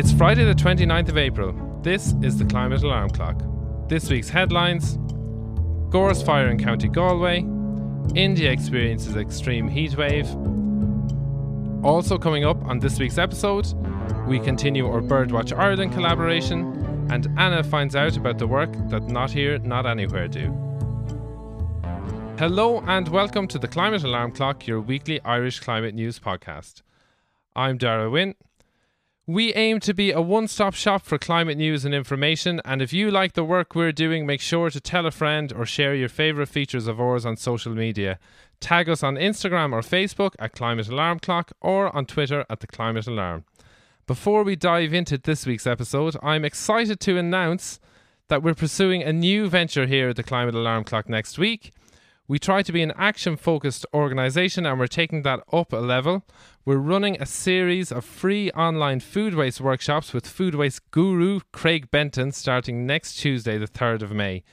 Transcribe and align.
It's 0.00 0.12
Friday, 0.12 0.46
the 0.46 0.54
29th 0.54 1.10
of 1.10 1.18
April. 1.18 1.52
This 1.82 2.14
is 2.22 2.38
the 2.38 2.46
Climate 2.46 2.82
Alarm 2.82 3.10
Clock. 3.10 3.42
This 3.86 4.08
week's 4.08 4.30
headlines 4.30 4.96
Gorse 5.90 6.22
fire 6.22 6.48
in 6.48 6.56
County 6.56 6.88
Galway, 6.88 7.40
India 8.14 8.50
experiences 8.50 9.14
extreme 9.16 9.68
heat 9.68 9.94
wave. 9.98 10.26
Also, 11.84 12.16
coming 12.16 12.46
up 12.46 12.64
on 12.64 12.78
this 12.78 12.98
week's 12.98 13.18
episode, 13.18 13.74
we 14.26 14.40
continue 14.40 14.86
our 14.90 15.02
Birdwatch 15.02 15.54
Ireland 15.54 15.92
collaboration, 15.92 17.06
and 17.10 17.26
Anna 17.38 17.62
finds 17.62 17.94
out 17.94 18.16
about 18.16 18.38
the 18.38 18.46
work 18.46 18.72
that 18.88 19.02
Not 19.08 19.30
Here, 19.30 19.58
Not 19.58 19.84
Anywhere 19.84 20.28
do. 20.28 20.46
Hello, 22.38 22.82
and 22.86 23.06
welcome 23.08 23.46
to 23.48 23.58
the 23.58 23.68
Climate 23.68 24.04
Alarm 24.04 24.32
Clock, 24.32 24.66
your 24.66 24.80
weekly 24.80 25.20
Irish 25.26 25.60
climate 25.60 25.94
news 25.94 26.18
podcast. 26.18 26.80
I'm 27.54 27.76
Darragh 27.76 28.10
Wynne. 28.10 28.34
We 29.30 29.54
aim 29.54 29.78
to 29.80 29.94
be 29.94 30.10
a 30.10 30.20
one 30.20 30.48
stop 30.48 30.74
shop 30.74 31.04
for 31.04 31.16
climate 31.16 31.56
news 31.56 31.84
and 31.84 31.94
information, 31.94 32.60
and 32.64 32.82
if 32.82 32.92
you 32.92 33.12
like 33.12 33.34
the 33.34 33.44
work 33.44 33.76
we're 33.76 33.92
doing, 33.92 34.26
make 34.26 34.40
sure 34.40 34.70
to 34.70 34.80
tell 34.80 35.06
a 35.06 35.12
friend 35.12 35.52
or 35.52 35.64
share 35.64 35.94
your 35.94 36.08
favourite 36.08 36.48
features 36.48 36.88
of 36.88 37.00
ours 37.00 37.24
on 37.24 37.36
social 37.36 37.72
media. 37.72 38.18
Tag 38.58 38.88
us 38.88 39.04
on 39.04 39.14
Instagram 39.14 39.72
or 39.72 39.82
Facebook 39.82 40.34
at 40.40 40.50
Climate 40.50 40.88
Alarm 40.88 41.20
Clock 41.20 41.52
or 41.60 41.94
on 41.94 42.06
Twitter 42.06 42.44
at 42.50 42.58
The 42.58 42.66
Climate 42.66 43.06
Alarm. 43.06 43.44
Before 44.08 44.42
we 44.42 44.56
dive 44.56 44.92
into 44.92 45.16
this 45.16 45.46
week's 45.46 45.64
episode, 45.64 46.16
I'm 46.24 46.44
excited 46.44 46.98
to 46.98 47.16
announce 47.16 47.78
that 48.26 48.42
we're 48.42 48.54
pursuing 48.54 49.04
a 49.04 49.12
new 49.12 49.48
venture 49.48 49.86
here 49.86 50.08
at 50.08 50.16
the 50.16 50.24
Climate 50.24 50.56
Alarm 50.56 50.82
Clock 50.82 51.08
next 51.08 51.38
week. 51.38 51.70
We 52.30 52.38
try 52.38 52.62
to 52.62 52.70
be 52.70 52.80
an 52.80 52.92
action 52.96 53.36
focused 53.36 53.84
organisation 53.92 54.64
and 54.64 54.78
we're 54.78 54.86
taking 54.86 55.22
that 55.22 55.40
up 55.52 55.72
a 55.72 55.78
level. 55.78 56.24
We're 56.64 56.76
running 56.76 57.20
a 57.20 57.26
series 57.26 57.90
of 57.90 58.04
free 58.04 58.52
online 58.52 59.00
food 59.00 59.34
waste 59.34 59.60
workshops 59.60 60.12
with 60.12 60.28
food 60.28 60.54
waste 60.54 60.92
guru 60.92 61.40
Craig 61.52 61.90
Benton 61.90 62.30
starting 62.30 62.86
next 62.86 63.14
Tuesday, 63.14 63.58
the 63.58 63.66
3rd 63.66 64.02
of 64.02 64.12
May. 64.12 64.44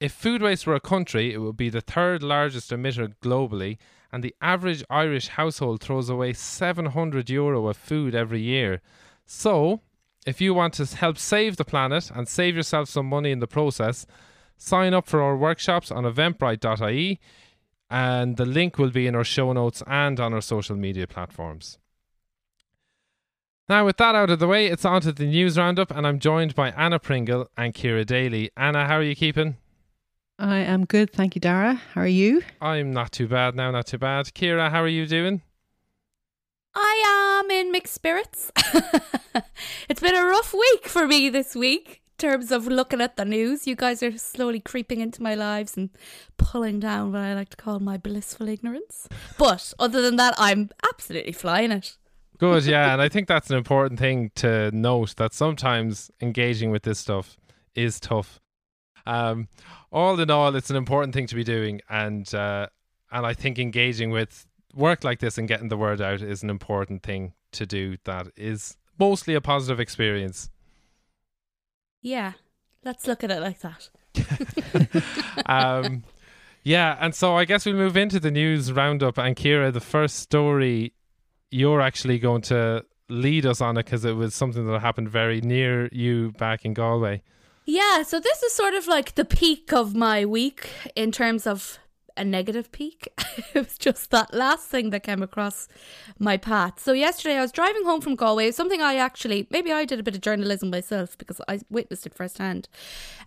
If 0.00 0.12
food 0.12 0.42
waste 0.42 0.66
were 0.66 0.74
a 0.74 0.80
country, 0.80 1.32
it 1.32 1.38
would 1.38 1.56
be 1.56 1.70
the 1.70 1.80
third 1.80 2.22
largest 2.22 2.70
emitter 2.70 3.14
globally, 3.22 3.78
and 4.12 4.22
the 4.22 4.34
average 4.42 4.84
Irish 4.90 5.28
household 5.28 5.80
throws 5.80 6.10
away 6.10 6.34
700 6.34 7.30
euro 7.30 7.68
of 7.68 7.78
food 7.78 8.14
every 8.14 8.42
year. 8.42 8.82
So, 9.24 9.80
if 10.26 10.42
you 10.42 10.52
want 10.52 10.74
to 10.74 10.84
help 10.84 11.16
save 11.16 11.56
the 11.56 11.64
planet 11.64 12.10
and 12.14 12.28
save 12.28 12.54
yourself 12.54 12.90
some 12.90 13.06
money 13.06 13.30
in 13.30 13.38
the 13.38 13.46
process, 13.46 14.04
sign 14.56 14.94
up 14.94 15.06
for 15.06 15.22
our 15.22 15.36
workshops 15.36 15.90
on 15.90 16.04
eventbrite.ie 16.04 17.20
and 17.90 18.36
the 18.36 18.46
link 18.46 18.78
will 18.78 18.90
be 18.90 19.06
in 19.06 19.14
our 19.14 19.24
show 19.24 19.52
notes 19.52 19.82
and 19.86 20.18
on 20.18 20.34
our 20.34 20.40
social 20.40 20.76
media 20.76 21.06
platforms. 21.06 21.78
Now, 23.68 23.84
with 23.84 23.96
that 23.96 24.14
out 24.14 24.30
of 24.30 24.38
the 24.38 24.46
way, 24.46 24.66
it's 24.66 24.84
on 24.84 25.00
to 25.02 25.12
the 25.12 25.26
news 25.26 25.58
roundup, 25.58 25.90
and 25.90 26.06
I'm 26.06 26.20
joined 26.20 26.54
by 26.54 26.70
Anna 26.70 27.00
Pringle 27.00 27.48
and 27.56 27.74
Ciara 27.74 28.04
Daly. 28.04 28.50
Anna, 28.56 28.86
how 28.86 28.96
are 28.96 29.02
you 29.02 29.16
keeping? 29.16 29.56
I 30.38 30.58
am 30.58 30.84
good, 30.84 31.10
thank 31.10 31.34
you, 31.34 31.40
Darragh. 31.40 31.78
How 31.94 32.02
are 32.02 32.06
you? 32.06 32.42
I'm 32.60 32.92
not 32.92 33.10
too 33.10 33.26
bad 33.26 33.56
now, 33.56 33.70
not 33.72 33.86
too 33.86 33.98
bad. 33.98 34.32
Ciara, 34.34 34.70
how 34.70 34.82
are 34.82 34.88
you 34.88 35.06
doing? 35.06 35.42
I 36.74 37.40
am 37.40 37.50
in 37.50 37.72
mixed 37.72 37.94
spirits. 37.94 38.52
it's 39.88 40.00
been 40.00 40.14
a 40.14 40.24
rough 40.26 40.52
week 40.52 40.86
for 40.86 41.06
me 41.08 41.30
this 41.30 41.56
week 41.56 42.02
in 42.05 42.05
terms 42.18 42.50
of 42.50 42.66
looking 42.66 43.00
at 43.00 43.16
the 43.16 43.24
news. 43.24 43.66
You 43.66 43.76
guys 43.76 44.02
are 44.02 44.16
slowly 44.18 44.60
creeping 44.60 45.00
into 45.00 45.22
my 45.22 45.34
lives 45.34 45.76
and 45.76 45.90
pulling 46.36 46.80
down 46.80 47.12
what 47.12 47.20
I 47.20 47.34
like 47.34 47.50
to 47.50 47.56
call 47.56 47.80
my 47.80 47.96
blissful 47.96 48.48
ignorance. 48.48 49.08
But 49.38 49.72
other 49.78 50.02
than 50.02 50.16
that, 50.16 50.34
I'm 50.38 50.70
absolutely 50.88 51.32
flying 51.32 51.72
it. 51.72 51.96
Good, 52.38 52.66
yeah. 52.66 52.92
and 52.92 53.00
I 53.00 53.08
think 53.08 53.28
that's 53.28 53.50
an 53.50 53.56
important 53.56 53.98
thing 53.98 54.30
to 54.36 54.70
note 54.70 55.16
that 55.16 55.32
sometimes 55.32 56.10
engaging 56.20 56.70
with 56.70 56.82
this 56.82 56.98
stuff 56.98 57.38
is 57.74 57.98
tough. 57.98 58.40
Um, 59.06 59.48
all 59.90 60.18
in 60.20 60.30
all, 60.30 60.54
it's 60.54 60.68
an 60.68 60.76
important 60.76 61.14
thing 61.14 61.26
to 61.28 61.34
be 61.34 61.44
doing, 61.44 61.80
and 61.88 62.32
uh, 62.34 62.66
and 63.10 63.24
I 63.24 63.32
think 63.32 63.58
engaging 63.58 64.10
with 64.10 64.46
work 64.74 65.04
like 65.04 65.20
this 65.20 65.38
and 65.38 65.48
getting 65.48 65.68
the 65.68 65.76
word 65.76 66.02
out 66.02 66.20
is 66.20 66.42
an 66.42 66.50
important 66.50 67.02
thing 67.02 67.32
to 67.52 67.64
do. 67.64 67.96
That 68.04 68.28
is 68.36 68.76
mostly 68.98 69.34
a 69.34 69.40
positive 69.40 69.80
experience. 69.80 70.50
Yeah, 72.06 72.34
let's 72.84 73.08
look 73.08 73.24
at 73.24 73.32
it 73.32 73.40
like 73.40 73.58
that. 73.62 75.02
um, 75.46 76.04
yeah, 76.62 76.96
and 77.00 77.12
so 77.12 77.34
I 77.34 77.44
guess 77.44 77.66
we'll 77.66 77.74
move 77.74 77.96
into 77.96 78.20
the 78.20 78.30
news 78.30 78.72
roundup. 78.72 79.18
And 79.18 79.36
Ciara, 79.36 79.72
the 79.72 79.80
first 79.80 80.20
story 80.20 80.92
you're 81.50 81.80
actually 81.80 82.20
going 82.20 82.42
to 82.42 82.84
lead 83.08 83.44
us 83.44 83.60
on 83.60 83.76
it 83.76 83.86
because 83.86 84.04
it 84.04 84.12
was 84.12 84.36
something 84.36 84.68
that 84.68 84.80
happened 84.82 85.08
very 85.08 85.40
near 85.40 85.88
you 85.90 86.30
back 86.38 86.64
in 86.64 86.74
Galway. 86.74 87.22
Yeah, 87.64 88.04
so 88.04 88.20
this 88.20 88.40
is 88.40 88.52
sort 88.52 88.74
of 88.74 88.86
like 88.86 89.16
the 89.16 89.24
peak 89.24 89.72
of 89.72 89.96
my 89.96 90.24
week 90.24 90.70
in 90.94 91.10
terms 91.10 91.44
of 91.44 91.80
a 92.16 92.24
negative 92.24 92.72
peak. 92.72 93.08
it 93.54 93.66
was 93.66 93.78
just 93.78 94.10
that 94.10 94.32
last 94.34 94.66
thing 94.68 94.90
that 94.90 95.02
came 95.02 95.22
across 95.22 95.68
my 96.18 96.36
path. 96.36 96.80
So 96.80 96.92
yesterday 96.92 97.36
I 97.36 97.40
was 97.40 97.52
driving 97.52 97.84
home 97.84 98.00
from 98.00 98.16
Galway, 98.16 98.50
something 98.50 98.80
I 98.80 98.96
actually 98.96 99.46
maybe 99.50 99.72
I 99.72 99.84
did 99.84 100.00
a 100.00 100.02
bit 100.02 100.14
of 100.14 100.20
journalism 100.20 100.70
myself 100.70 101.16
because 101.18 101.40
I 101.48 101.60
witnessed 101.70 102.06
it 102.06 102.14
firsthand. 102.14 102.68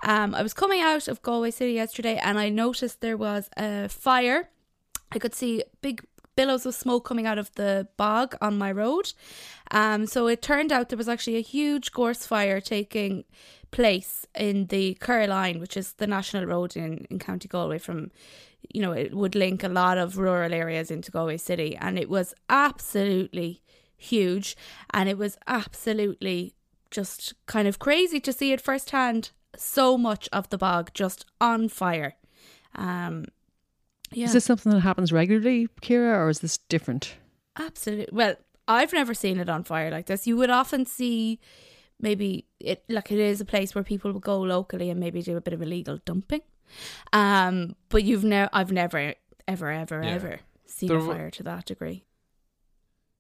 Um, 0.03 0.33
I 0.35 0.41
was 0.41 0.53
coming 0.53 0.81
out 0.81 1.07
of 1.07 1.22
Galway 1.22 1.51
City 1.51 1.73
yesterday 1.73 2.17
and 2.17 2.39
I 2.39 2.50
noticed 2.50 3.01
there 3.01 3.17
was 3.17 3.50
a 3.57 3.89
fire. 3.89 4.50
I 5.11 5.19
could 5.19 5.33
see 5.33 5.63
big 5.81 6.06
billows 6.39 6.66
of 6.66 6.73
smoke 6.73 7.03
coming 7.03 7.27
out 7.27 7.38
of 7.38 7.51
the 7.55 7.85
bog 7.97 8.33
on 8.39 8.57
my 8.57 8.72
road. 8.72 9.11
Um, 9.72 10.05
so 10.05 10.27
it 10.27 10.41
turned 10.41 10.72
out 10.72 10.88
there 10.88 10.97
was 10.97 11.09
actually 11.09 11.35
a 11.35 11.41
huge 11.41 11.91
gorse 11.91 12.25
fire 12.25 12.61
taking 12.61 13.25
place 13.72 14.25
in 14.33 14.67
the 14.67 14.97
Curragh 15.01 15.27
Line, 15.27 15.59
which 15.59 15.75
is 15.75 15.88
the 15.94 16.07
national 16.07 16.45
road 16.45 16.77
in, 16.77 17.05
in 17.09 17.19
County 17.19 17.50
Galway 17.50 17.77
from 17.77 18.11
you 18.73 18.81
know, 18.81 18.94
it 18.94 19.13
would 19.13 19.35
link 19.35 19.63
a 19.63 19.69
lot 19.69 19.97
of 19.97 20.17
rural 20.17 20.53
areas 20.53 20.91
into 20.91 21.11
Galway 21.11 21.38
City. 21.38 21.75
And 21.75 22.00
it 22.00 22.09
was 22.09 22.33
absolutely 22.50 23.61
huge. 23.97 24.56
And 24.94 25.09
it 25.09 25.17
was 25.17 25.38
absolutely 25.47 26.56
just 26.89 27.33
kind 27.47 27.67
of 27.67 27.79
crazy 27.79 28.19
to 28.21 28.31
see 28.31 28.53
it 28.53 28.61
firsthand. 28.61 29.31
So 29.57 29.97
much 29.97 30.29
of 30.31 30.50
the 30.50 30.57
bog 30.57 30.91
just 30.94 31.25
on 31.41 31.67
fire. 31.69 32.16
Um, 32.75 33.25
yeah. 34.11 34.25
Is 34.25 34.33
this 34.33 34.45
something 34.45 34.71
that 34.71 34.81
happens 34.81 35.11
regularly, 35.11 35.67
Ciara, 35.81 36.25
or 36.25 36.29
is 36.29 36.39
this 36.39 36.57
different? 36.57 37.15
Absolutely. 37.57 38.09
Well, 38.11 38.35
I've 38.67 38.93
never 38.93 39.13
seen 39.13 39.39
it 39.39 39.49
on 39.49 39.63
fire 39.63 39.91
like 39.91 40.05
this. 40.05 40.27
You 40.27 40.37
would 40.37 40.49
often 40.49 40.85
see 40.85 41.39
maybe 41.99 42.45
it 42.59 42.83
like 42.89 43.11
it 43.11 43.19
is 43.19 43.41
a 43.41 43.45
place 43.45 43.75
where 43.75 43.83
people 43.83 44.11
will 44.11 44.19
go 44.19 44.39
locally 44.39 44.89
and 44.89 44.99
maybe 44.99 45.21
do 45.21 45.37
a 45.37 45.41
bit 45.41 45.53
of 45.53 45.61
illegal 45.61 45.99
dumping. 46.05 46.41
Um, 47.13 47.75
but 47.89 48.03
you've 48.03 48.23
never, 48.23 48.49
I've 48.53 48.71
never, 48.71 49.15
ever, 49.47 49.71
ever, 49.71 50.03
yeah. 50.03 50.09
ever 50.09 50.39
seen 50.65 50.89
there 50.89 50.99
a 50.99 51.05
fire 51.05 51.31
to 51.31 51.43
that 51.43 51.65
degree. 51.65 52.05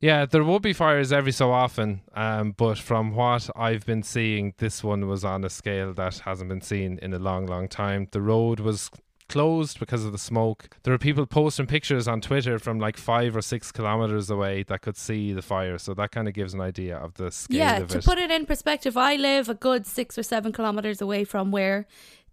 Yeah, 0.01 0.25
there 0.25 0.45
will 0.45 0.61
be 0.61 0.71
fires 0.71 1.11
every 1.11 1.33
so 1.33 1.51
often, 1.51 2.01
um, 2.13 2.53
but 2.55 2.77
from 2.77 3.15
what 3.15 3.49
I've 3.53 3.85
been 3.85 4.01
seeing, 4.03 4.53
this 4.57 4.81
one 4.81 5.07
was 5.07 5.25
on 5.25 5.43
a 5.43 5.49
scale 5.49 5.93
that 5.95 6.19
hasn't 6.19 6.47
been 6.47 6.61
seen 6.61 6.99
in 7.01 7.13
a 7.13 7.19
long, 7.19 7.47
long 7.47 7.67
time. 7.67 8.07
The 8.11 8.21
road 8.21 8.61
was 8.61 8.89
closed 9.29 9.79
because 9.79 10.03
of 10.03 10.11
the 10.11 10.17
smoke. 10.17 10.69
There 10.83 10.93
are 10.93 10.97
people 10.97 11.25
posting 11.25 11.67
pictures 11.67 12.07
on 12.07 12.19
Twitter 12.19 12.59
from 12.59 12.79
like 12.79 12.97
five 12.97 13.35
or 13.35 13.41
six 13.41 13.71
kilometers 13.71 14.29
away 14.29 14.63
that 14.63 14.81
could 14.81 14.97
see 14.97 15.31
the 15.31 15.41
fire. 15.41 15.77
So 15.77 15.93
that 15.93 16.11
kind 16.11 16.27
of 16.27 16.33
gives 16.33 16.53
an 16.53 16.61
idea 16.61 16.97
of 16.97 17.13
the 17.13 17.31
scale 17.31 17.57
yeah, 17.57 17.77
of 17.77 17.83
it. 17.83 17.95
Yeah, 17.95 18.01
to 18.01 18.05
put 18.05 18.17
it 18.17 18.31
in 18.31 18.45
perspective, 18.45 18.97
I 18.97 19.15
live 19.15 19.47
a 19.47 19.53
good 19.53 19.85
six 19.85 20.17
or 20.17 20.23
seven 20.23 20.51
kilometers 20.51 21.01
away 21.01 21.23
from 21.23 21.51
where 21.51 21.87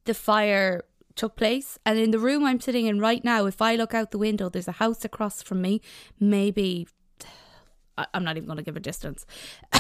the 0.05 0.15
fire 0.15 0.83
took 1.15 1.37
place. 1.37 1.79
And 1.87 1.99
in 1.99 2.11
the 2.11 2.19
room 2.19 2.45
I'm 2.45 2.61
sitting 2.61 2.87
in 2.87 3.01
right 3.01 3.25
now, 3.25 3.47
if 3.47 3.63
I 3.63 3.77
look 3.77 3.95
out 3.95 4.11
the 4.11 4.19
window, 4.19 4.49
there's 4.49 4.69
a 4.69 4.73
house 4.73 5.05
across 5.05 5.43
from 5.43 5.63
me, 5.63 5.81
maybe 6.21 6.89
I'm 7.97 8.25
not 8.25 8.37
even 8.37 8.47
going 8.47 8.59
to 8.59 8.63
give 8.63 8.77
a 8.77 8.81
distance. 8.81 9.25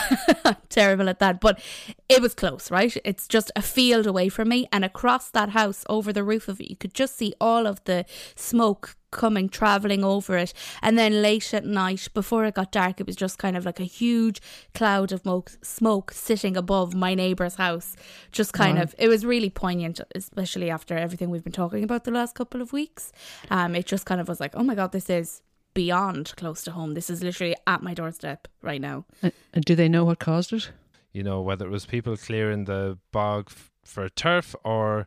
Terrible 0.68 1.08
at 1.08 1.18
that, 1.18 1.40
but 1.40 1.60
it 2.08 2.22
was 2.22 2.34
close, 2.34 2.70
right? 2.70 2.96
It's 3.04 3.28
just 3.28 3.52
a 3.56 3.62
field 3.62 4.06
away 4.06 4.28
from 4.28 4.48
me, 4.48 4.68
and 4.72 4.84
across 4.84 5.30
that 5.30 5.50
house, 5.50 5.84
over 5.88 6.12
the 6.12 6.24
roof 6.24 6.48
of 6.48 6.60
it, 6.60 6.70
you 6.70 6.76
could 6.76 6.94
just 6.94 7.16
see 7.16 7.34
all 7.40 7.66
of 7.66 7.82
the 7.84 8.04
smoke 8.34 8.96
coming, 9.10 9.48
traveling 9.48 10.04
over 10.04 10.36
it. 10.36 10.52
And 10.82 10.98
then 10.98 11.22
late 11.22 11.52
at 11.54 11.64
night, 11.64 12.08
before 12.14 12.44
it 12.44 12.54
got 12.54 12.72
dark, 12.72 13.00
it 13.00 13.06
was 13.06 13.16
just 13.16 13.38
kind 13.38 13.56
of 13.56 13.64
like 13.64 13.80
a 13.80 13.84
huge 13.84 14.40
cloud 14.74 15.12
of 15.12 15.22
smoke, 15.22 15.52
smoke 15.62 16.12
sitting 16.12 16.56
above 16.56 16.94
my 16.94 17.14
neighbour's 17.14 17.56
house. 17.56 17.96
Just 18.30 18.52
kind 18.52 18.76
wow. 18.76 18.84
of, 18.84 18.94
it 18.98 19.08
was 19.08 19.24
really 19.24 19.50
poignant, 19.50 20.00
especially 20.14 20.70
after 20.70 20.96
everything 20.96 21.30
we've 21.30 21.44
been 21.44 21.52
talking 21.52 21.82
about 21.82 22.04
the 22.04 22.10
last 22.10 22.34
couple 22.34 22.60
of 22.60 22.72
weeks. 22.72 23.12
Um, 23.50 23.74
it 23.74 23.86
just 23.86 24.06
kind 24.06 24.20
of 24.20 24.28
was 24.28 24.40
like, 24.40 24.52
oh 24.54 24.62
my 24.62 24.74
God, 24.74 24.92
this 24.92 25.08
is 25.08 25.42
beyond 25.76 26.32
close 26.36 26.64
to 26.64 26.70
home. 26.72 26.94
This 26.94 27.10
is 27.10 27.22
literally 27.22 27.54
at 27.66 27.82
my 27.82 27.92
doorstep 27.92 28.48
right 28.62 28.80
now. 28.80 29.04
And, 29.22 29.64
do 29.64 29.74
they 29.74 29.88
know 29.88 30.04
what 30.06 30.18
caused 30.18 30.52
it? 30.54 30.70
You 31.12 31.22
know, 31.22 31.42
whether 31.42 31.66
it 31.66 31.70
was 31.70 31.84
people 31.84 32.16
clearing 32.16 32.64
the 32.64 32.98
bog 33.12 33.48
f- 33.50 33.70
for 33.84 34.08
turf 34.08 34.56
or 34.64 35.06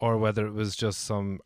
or 0.00 0.18
whether 0.18 0.44
it 0.44 0.52
was 0.52 0.74
just 0.74 1.04
some 1.04 1.38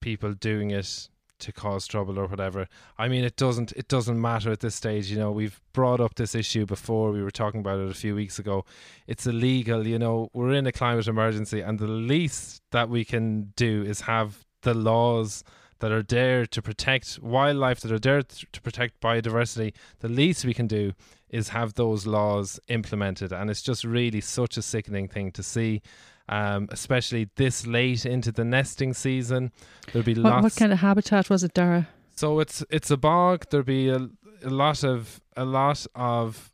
people 0.00 0.32
doing 0.34 0.72
it 0.72 1.08
to 1.38 1.52
cause 1.52 1.86
trouble 1.86 2.18
or 2.18 2.26
whatever. 2.26 2.68
I 2.98 3.06
mean, 3.08 3.24
it 3.24 3.36
doesn't 3.36 3.70
it 3.72 3.86
doesn't 3.86 4.20
matter 4.20 4.50
at 4.50 4.60
this 4.60 4.74
stage. 4.74 5.08
You 5.10 5.18
know, 5.18 5.30
we've 5.30 5.60
brought 5.72 6.00
up 6.00 6.16
this 6.16 6.34
issue 6.34 6.66
before. 6.66 7.12
We 7.12 7.22
were 7.22 7.30
talking 7.30 7.60
about 7.60 7.78
it 7.78 7.88
a 7.88 7.94
few 7.94 8.16
weeks 8.16 8.40
ago. 8.40 8.64
It's 9.06 9.26
illegal. 9.26 9.86
You 9.86 9.98
know, 9.98 10.28
we're 10.32 10.54
in 10.54 10.66
a 10.66 10.72
climate 10.72 11.06
emergency, 11.06 11.60
and 11.60 11.78
the 11.78 11.86
least 11.86 12.62
that 12.72 12.88
we 12.88 13.04
can 13.04 13.52
do 13.54 13.84
is 13.84 14.02
have 14.02 14.44
the 14.62 14.74
laws 14.74 15.44
that 15.82 15.92
are 15.92 16.02
there 16.02 16.46
to 16.46 16.62
protect 16.62 17.18
wildlife, 17.20 17.80
that 17.80 17.92
are 17.92 17.98
there 17.98 18.22
to 18.22 18.60
protect 18.62 19.00
biodiversity. 19.00 19.74
The 19.98 20.08
least 20.08 20.44
we 20.46 20.54
can 20.54 20.66
do 20.66 20.92
is 21.28 21.50
have 21.50 21.74
those 21.74 22.06
laws 22.06 22.58
implemented, 22.68 23.32
and 23.32 23.50
it's 23.50 23.62
just 23.62 23.84
really 23.84 24.20
such 24.20 24.56
a 24.56 24.62
sickening 24.62 25.08
thing 25.08 25.32
to 25.32 25.42
see 25.42 25.82
um, 26.28 26.68
especially 26.70 27.28
this 27.36 27.66
late 27.66 28.06
into 28.06 28.30
the 28.30 28.44
nesting 28.44 28.94
season. 28.94 29.50
There'll 29.92 30.06
be 30.06 30.14
What, 30.14 30.22
lots. 30.32 30.42
what 30.44 30.56
kind 30.56 30.72
of 30.72 30.78
habitat 30.78 31.28
was 31.28 31.42
it, 31.42 31.52
Darragh? 31.52 31.86
So 32.14 32.38
it's 32.40 32.64
it's 32.70 32.90
a 32.90 32.96
bog. 32.96 33.46
There'll 33.50 33.64
be 33.64 33.88
a, 33.88 34.08
a 34.44 34.50
lot 34.50 34.84
of 34.84 35.20
a 35.36 35.44
lot 35.44 35.84
of 35.96 36.50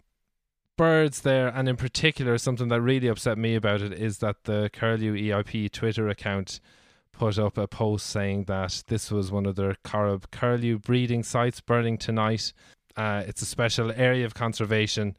birds 0.78 1.20
there, 1.20 1.48
and 1.48 1.68
in 1.68 1.76
particular, 1.76 2.38
something 2.38 2.68
that 2.68 2.80
really 2.80 3.08
upset 3.08 3.36
me 3.36 3.54
about 3.56 3.82
it 3.82 3.92
is 3.92 4.18
that 4.18 4.44
the 4.44 4.70
Curlew 4.72 5.14
EIP 5.14 5.70
Twitter 5.70 6.08
account 6.08 6.60
put 7.18 7.38
up 7.38 7.58
a 7.58 7.66
post 7.66 8.06
saying 8.06 8.44
that 8.44 8.84
this 8.86 9.10
was 9.10 9.32
one 9.32 9.44
of 9.44 9.56
their 9.56 9.74
curlew 9.82 10.78
breeding 10.78 11.24
sites 11.24 11.60
burning 11.60 11.98
tonight. 11.98 12.52
Uh, 12.96 13.24
it's 13.26 13.42
a 13.42 13.46
special 13.46 13.90
area 13.92 14.24
of 14.24 14.34
conservation, 14.34 15.16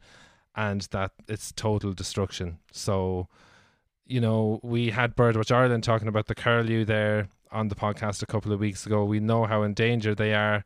and 0.56 0.82
that 0.92 1.12
it's 1.28 1.52
total 1.52 1.92
destruction. 1.92 2.58
So, 2.72 3.28
you 4.06 4.20
know, 4.20 4.60
we 4.62 4.90
had 4.90 5.14
Birdwatch 5.14 5.54
Ireland 5.54 5.84
talking 5.84 6.08
about 6.08 6.26
the 6.26 6.34
curlew 6.34 6.84
there 6.84 7.28
on 7.52 7.68
the 7.68 7.74
podcast 7.74 8.22
a 8.22 8.26
couple 8.26 8.52
of 8.52 8.60
weeks 8.60 8.86
ago. 8.86 9.04
We 9.04 9.20
know 9.20 9.44
how 9.44 9.62
endangered 9.62 10.16
they 10.16 10.34
are. 10.34 10.64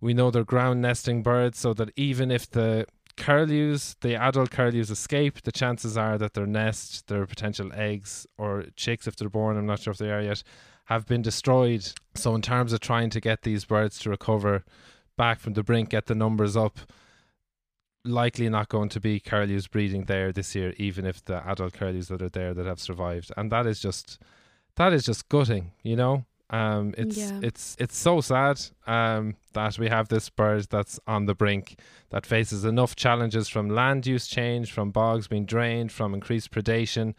We 0.00 0.14
know 0.14 0.30
they're 0.30 0.44
ground 0.44 0.80
nesting 0.80 1.24
birds, 1.24 1.58
so 1.58 1.74
that 1.74 1.90
even 1.96 2.30
if 2.30 2.48
the 2.48 2.86
curlews, 3.18 3.96
the 4.00 4.14
adult 4.14 4.50
curlews 4.50 4.90
escape, 4.90 5.42
the 5.42 5.52
chances 5.52 5.96
are 5.96 6.16
that 6.18 6.34
their 6.34 6.46
nest, 6.46 7.08
their 7.08 7.26
potential 7.26 7.70
eggs 7.74 8.26
or 8.38 8.64
chicks, 8.76 9.06
if 9.06 9.16
they're 9.16 9.28
born, 9.28 9.56
I'm 9.56 9.66
not 9.66 9.80
sure 9.80 9.90
if 9.90 9.98
they 9.98 10.10
are 10.10 10.22
yet, 10.22 10.42
have 10.86 11.06
been 11.06 11.22
destroyed. 11.22 11.86
So, 12.14 12.34
in 12.34 12.42
terms 12.42 12.72
of 12.72 12.80
trying 12.80 13.10
to 13.10 13.20
get 13.20 13.42
these 13.42 13.64
birds 13.64 13.98
to 14.00 14.10
recover 14.10 14.64
back 15.16 15.40
from 15.40 15.52
the 15.52 15.62
brink, 15.62 15.90
get 15.90 16.06
the 16.06 16.14
numbers 16.14 16.56
up, 16.56 16.78
likely 18.04 18.48
not 18.48 18.68
going 18.68 18.88
to 18.90 19.00
be 19.00 19.20
curlews 19.20 19.66
breeding 19.66 20.04
there 20.04 20.32
this 20.32 20.54
year, 20.54 20.72
even 20.78 21.04
if 21.04 21.24
the 21.24 21.46
adult 21.46 21.74
curlews 21.74 22.08
that 22.08 22.22
are 22.22 22.30
there 22.30 22.54
that 22.54 22.66
have 22.66 22.80
survived, 22.80 23.32
and 23.36 23.52
that 23.52 23.66
is 23.66 23.80
just 23.80 24.18
that 24.76 24.92
is 24.92 25.04
just 25.04 25.28
gutting, 25.28 25.72
you 25.82 25.96
know. 25.96 26.24
Um, 26.50 26.94
it's 26.96 27.18
Yeah. 27.18 27.40
it's 27.42 27.76
it's 27.78 27.96
so 27.96 28.20
sad 28.22 28.60
um, 28.86 29.36
that 29.52 29.78
we 29.78 29.88
have 29.88 30.08
this 30.08 30.30
bird 30.30 30.66
that's 30.70 30.98
on 31.06 31.26
the 31.26 31.34
brink 31.34 31.78
that 32.10 32.24
faces 32.24 32.64
enough 32.64 32.96
challenges 32.96 33.48
from 33.48 33.68
land 33.68 34.06
use 34.06 34.26
change, 34.26 34.72
from 34.72 34.90
bogs 34.90 35.28
being 35.28 35.44
drained, 35.44 35.92
from 35.92 36.14
increased 36.14 36.50
predation, 36.50 37.14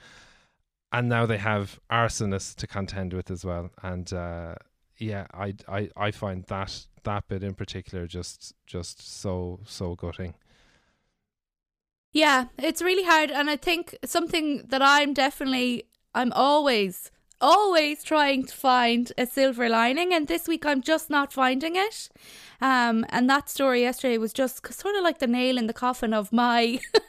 and 0.92 1.08
now 1.08 1.26
they 1.28 1.38
have 1.38 1.80
arsonists 1.92 2.56
to 2.56 2.66
contend 2.68 3.14
with 3.14 3.30
as 3.30 3.46
well. 3.46 3.70
And 3.84 4.12
uh, 4.12 4.56
yeah, 4.98 5.28
I, 5.34 5.54
I 5.68 5.90
I 5.96 6.12
find 6.12 6.44
that 6.46 6.88
that 7.04 7.28
bit 7.28 7.44
in 7.44 7.54
particular 7.54 8.08
just 8.08 8.54
just 8.66 9.08
so 9.22 9.60
so 9.66 9.96
gutting. 9.96 10.34
Yeah, 12.12 12.46
it's 12.58 12.82
really 12.82 13.04
hard, 13.04 13.30
and 13.30 13.50
I 13.50 13.56
think 13.56 13.96
something 14.04 14.66
that 14.70 14.82
I'm 14.82 15.14
definitely, 15.14 15.84
I'm 16.16 16.34
always, 16.34 17.12
always 17.42 18.04
trying 18.04 18.46
to 18.46 18.54
find 18.56 19.12
a 19.18 19.26
silver 19.26 19.70
lining, 19.70 20.14
and 20.14 20.28
this 20.28 20.48
week 20.48 20.66
I'm 20.66 20.82
just 20.82 21.10
not 21.10 21.34
finding 21.34 21.76
it. 21.76 22.10
Um, 22.62 23.06
and 23.10 23.30
that 23.30 23.50
story 23.50 23.82
yesterday 23.82 24.18
was 24.18 24.34
just 24.34 24.74
sort 24.74 24.96
of 24.96 25.04
like 25.04 25.20
the 25.20 25.28
nail 25.28 25.58
in 25.58 25.68
the 25.68 25.74
coffin 25.74 26.14
of 26.14 26.34
my 26.34 26.80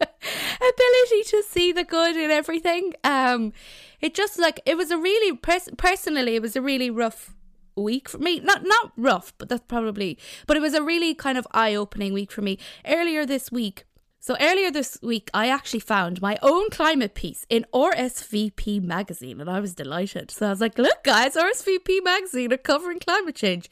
ability 0.00 1.22
to 1.26 1.42
see 1.48 1.72
the 1.72 1.84
good 1.84 2.16
in 2.16 2.30
everything. 2.30 2.94
Um, 3.04 3.52
it 4.00 4.14
just 4.14 4.38
like 4.38 4.60
it 4.66 4.76
was 4.76 4.90
a 4.90 4.98
really 4.98 5.36
pers- 5.36 5.70
personally, 5.76 6.36
it 6.36 6.42
was 6.42 6.56
a 6.56 6.62
really 6.62 6.90
rough 6.90 7.34
week 7.76 8.08
for 8.08 8.18
me. 8.18 8.40
Not 8.40 8.62
not 8.64 8.92
rough, 8.96 9.32
but 9.38 9.48
that's 9.48 9.64
probably. 9.66 10.18
But 10.46 10.56
it 10.56 10.60
was 10.60 10.74
a 10.74 10.82
really 10.82 11.14
kind 11.14 11.38
of 11.38 11.46
eye 11.52 11.74
opening 11.74 12.12
week 12.12 12.32
for 12.32 12.42
me. 12.42 12.58
Earlier 12.86 13.26
this 13.26 13.50
week. 13.52 13.84
So 14.26 14.38
earlier 14.40 14.70
this 14.70 14.96
week, 15.02 15.28
I 15.34 15.50
actually 15.50 15.80
found 15.80 16.22
my 16.22 16.38
own 16.40 16.70
climate 16.70 17.14
piece 17.14 17.44
in 17.50 17.66
RSVP 17.74 18.82
magazine, 18.82 19.38
and 19.38 19.50
I 19.50 19.60
was 19.60 19.74
delighted. 19.74 20.30
So 20.30 20.46
I 20.46 20.48
was 20.48 20.62
like, 20.62 20.78
"Look, 20.78 21.04
guys, 21.04 21.34
RSVP 21.34 22.02
magazine 22.02 22.50
are 22.50 22.56
covering 22.56 23.00
climate 23.00 23.34
change," 23.34 23.68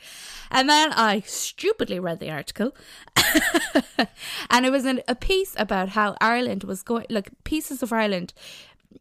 and 0.50 0.68
then 0.68 0.92
I 0.92 1.20
stupidly 1.20 1.98
read 1.98 2.20
the 2.20 2.30
article, 2.30 2.76
and 4.50 4.66
it 4.66 4.70
was 4.70 4.84
an, 4.84 5.00
a 5.08 5.14
piece 5.14 5.54
about 5.56 5.88
how 5.88 6.16
Ireland 6.20 6.64
was 6.64 6.82
going, 6.82 7.06
like 7.08 7.30
pieces 7.44 7.82
of 7.82 7.90
Ireland, 7.90 8.34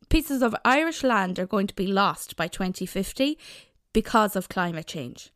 pieces 0.07 0.41
of 0.41 0.55
Irish 0.63 1.03
land 1.03 1.37
are 1.37 1.45
going 1.45 1.67
to 1.67 1.75
be 1.75 1.85
lost 1.85 2.37
by 2.37 2.47
2050 2.47 3.37
because 3.91 4.37
of 4.37 4.47
climate 4.47 4.87
change, 4.87 5.33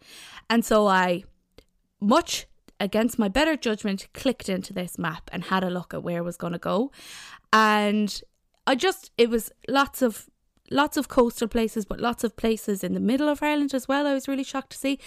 and 0.50 0.64
so 0.64 0.88
I, 0.88 1.26
much 2.00 2.48
against 2.80 3.20
my 3.20 3.28
better 3.28 3.56
judgment, 3.56 4.08
clicked 4.14 4.50
into 4.50 4.74
this 4.74 4.98
map 4.98 5.30
and 5.32 5.46
had 5.46 5.64
a 5.64 5.70
look 5.70 5.94
at 5.94 6.04
where 6.04 6.20
it 6.20 6.26
was 6.26 6.38
going 6.38 6.54
to 6.54 6.60
go. 6.60 6.92
And 7.52 8.22
I 8.68 8.76
just, 8.76 9.12
it 9.18 9.30
was 9.30 9.52
lots 9.68 10.02
of. 10.02 10.30
Lots 10.72 10.98
of 10.98 11.10
coastal 11.10 11.48
places, 11.48 11.86
but 11.86 12.00
lots 12.00 12.24
of 12.24 12.36
places 12.38 12.84
in 12.84 12.96
the 12.96 13.00
middle 13.00 13.30
of 13.30 13.44
Ireland 13.44 13.76
as 13.76 13.88
well. 13.88 14.08
I 14.08 14.16
was 14.16 14.28
really 14.28 14.44
shocked 14.44 14.72
to 14.72 14.78
see. 14.80 14.98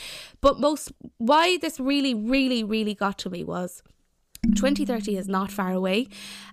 But 0.40 0.60
most, 0.60 0.92
why 1.16 1.58
this 1.58 1.80
really, 1.80 2.14
really, 2.14 2.62
really 2.62 2.94
got 2.94 3.18
to 3.18 3.28
me 3.28 3.42
was 3.42 3.82
2030 4.54 5.16
is 5.16 5.28
not 5.28 5.50
far 5.50 5.72
away. 5.72 6.08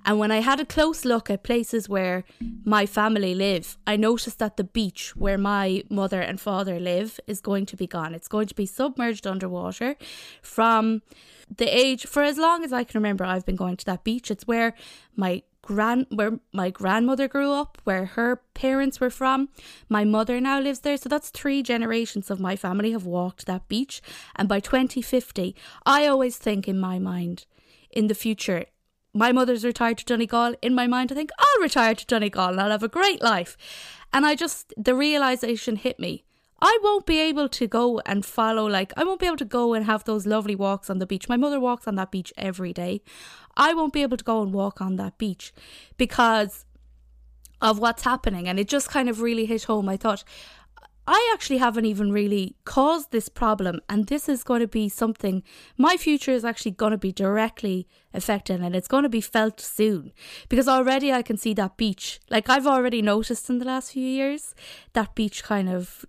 And 0.06 0.20
when 0.20 0.32
I 0.32 0.42
had 0.42 0.60
a 0.60 0.66
close 0.66 1.06
look 1.06 1.30
at 1.30 1.44
places 1.44 1.88
where 1.88 2.24
my 2.64 2.86
family 2.86 3.36
live, 3.36 3.78
I 3.86 3.96
noticed 3.96 4.40
that 4.40 4.58
the 4.58 4.64
beach 4.64 5.16
where 5.16 5.38
my 5.38 5.84
mother 5.90 6.22
and 6.22 6.40
father 6.40 6.80
live 6.80 7.20
is 7.28 7.42
going 7.42 7.66
to 7.68 7.78
be 7.78 7.88
gone. 7.88 8.14
It's 8.14 8.28
going 8.28 8.48
to 8.48 8.56
be 8.56 8.66
submerged 8.66 9.28
underwater 9.28 9.96
from 10.42 11.04
the 11.56 11.68
age 11.68 12.08
for 12.08 12.24
as 12.24 12.38
long 12.38 12.64
as 12.64 12.74
I 12.74 12.84
can 12.84 13.00
remember 13.00 13.24
I've 13.24 13.46
been 13.46 13.56
going 13.56 13.78
to 13.78 13.86
that 13.86 14.04
beach. 14.04 14.32
It's 14.32 14.48
where 14.48 14.74
my 15.16 15.44
grand 15.62 16.06
where 16.10 16.40
my 16.54 16.70
grandmother 16.70 17.28
grew 17.28 17.52
up, 17.52 17.80
where 17.84 18.06
her 18.06 18.38
parents 18.54 19.00
were 19.00 19.10
from. 19.10 19.50
My 19.90 20.04
mother 20.04 20.40
now 20.40 20.60
lives 20.60 20.80
there, 20.80 20.98
so 20.98 21.10
that's 21.10 21.30
three 21.30 21.62
generations 21.62 22.32
of 22.32 22.40
my 22.40 22.56
family 22.56 22.92
have 22.92 23.06
walked 23.06 23.46
that 23.46 23.68
beach. 23.68 24.02
And 24.36 24.48
by 24.48 24.60
2050, 24.60 25.56
I 25.86 26.08
always 26.08 26.38
think 26.38 26.68
in 26.68 26.80
my 26.80 27.00
mind 27.00 27.46
in 27.92 28.08
the 28.08 28.16
future. 28.16 28.66
My 29.14 29.32
mother's 29.32 29.64
retired 29.64 29.98
to 30.00 30.06
Donegal. 30.06 30.56
In 30.62 30.76
my 30.76 30.88
mind, 30.88 31.12
I 31.12 31.16
think 31.16 31.32
I'll 31.40 31.62
retire 31.62 31.96
to 31.96 32.06
Donegal 32.06 32.50
and 32.50 32.60
I'll 32.60 32.72
have 32.72 32.84
a 32.84 32.90
great 32.90 33.22
life. 33.22 33.56
And 34.12 34.26
I 34.26 34.36
just, 34.36 34.74
the 34.76 34.94
realization 34.94 35.78
hit 35.78 36.00
me. 36.00 36.26
I 36.62 36.78
won't 36.82 37.06
be 37.06 37.20
able 37.20 37.50
to 37.50 37.68
go 37.68 38.02
and 38.06 38.26
follow, 38.26 38.66
like, 38.66 38.94
I 38.98 39.04
won't 39.04 39.20
be 39.20 39.26
able 39.26 39.38
to 39.38 39.46
go 39.46 39.74
and 39.74 39.86
have 39.86 40.06
those 40.06 40.26
lovely 40.26 40.56
walks 40.56 40.90
on 40.90 41.00
the 41.00 41.06
beach. 41.06 41.30
My 41.30 41.38
mother 41.38 41.60
walks 41.60 41.88
on 41.88 41.96
that 41.96 42.12
beach 42.12 42.34
every 42.38 42.74
day. 42.74 43.02
I 43.58 43.74
won't 43.74 43.94
be 43.94 44.02
able 44.04 44.18
to 44.18 44.24
go 44.24 44.42
and 44.42 44.54
walk 44.54 44.82
on 44.82 44.96
that 44.96 45.18
beach 45.18 45.54
because 45.98 46.66
of 47.62 47.80
what's 47.80 48.04
happening. 48.04 48.48
And 48.48 48.60
it 48.60 48.68
just 48.68 48.90
kind 48.90 49.10
of 49.10 49.22
really 49.22 49.46
hit 49.46 49.64
home. 49.66 49.90
I 49.90 49.98
thought, 49.98 50.24
I 51.08 51.32
actually 51.34 51.58
haven't 51.58 51.86
even 51.86 52.12
really 52.12 52.56
caused 52.66 53.12
this 53.12 53.30
problem, 53.30 53.80
and 53.88 54.08
this 54.08 54.28
is 54.28 54.44
going 54.44 54.62
to 54.62 54.68
be 54.68 54.90
something 54.90 55.44
my 55.78 55.98
future 55.98 56.32
is 56.32 56.44
actually 56.44 56.72
going 56.72 56.92
to 56.92 56.98
be 56.98 57.12
directly 57.12 57.88
affected, 58.14 58.62
and 58.62 58.76
it's 58.76 58.88
going 58.88 59.04
to 59.04 59.10
be 59.10 59.22
felt 59.22 59.60
soon 59.60 60.12
because 60.50 60.68
already 60.68 61.14
I 61.14 61.22
can 61.22 61.38
see 61.38 61.54
that 61.54 61.78
beach. 61.78 62.20
Like 62.30 62.50
I've 62.50 62.68
already 62.68 63.02
noticed 63.02 63.50
in 63.50 63.60
the 63.60 63.66
last 63.66 63.92
few 63.92 64.08
years, 64.08 64.56
that 64.94 65.14
beach 65.16 65.44
kind 65.44 65.70
of 65.70 66.06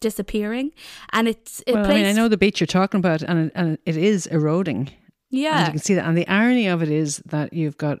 disappearing, 0.00 0.72
and 1.12 1.28
it's 1.28 1.62
it 1.66 1.74
well, 1.74 1.86
I 1.86 1.94
mean, 1.94 2.06
I 2.06 2.12
know 2.12 2.28
the 2.28 2.36
beach 2.36 2.60
you're 2.60 2.66
talking 2.66 2.98
about, 2.98 3.22
and 3.22 3.52
and 3.54 3.78
it 3.86 3.96
is 3.96 4.26
eroding. 4.26 4.90
Yeah, 5.30 5.58
and 5.58 5.66
you 5.68 5.72
can 5.72 5.80
see 5.80 5.94
that. 5.94 6.06
And 6.06 6.18
the 6.18 6.28
irony 6.28 6.66
of 6.66 6.82
it 6.82 6.90
is 6.90 7.22
that 7.26 7.52
you've 7.52 7.78
got 7.78 8.00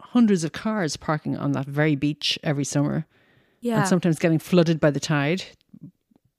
hundreds 0.00 0.42
of 0.42 0.52
cars 0.52 0.96
parking 0.96 1.36
on 1.36 1.52
that 1.52 1.66
very 1.66 1.94
beach 1.94 2.38
every 2.42 2.64
summer, 2.64 3.06
yeah, 3.60 3.78
and 3.80 3.88
sometimes 3.88 4.18
getting 4.18 4.38
flooded 4.38 4.80
by 4.80 4.90
the 4.90 5.00
tide. 5.00 5.44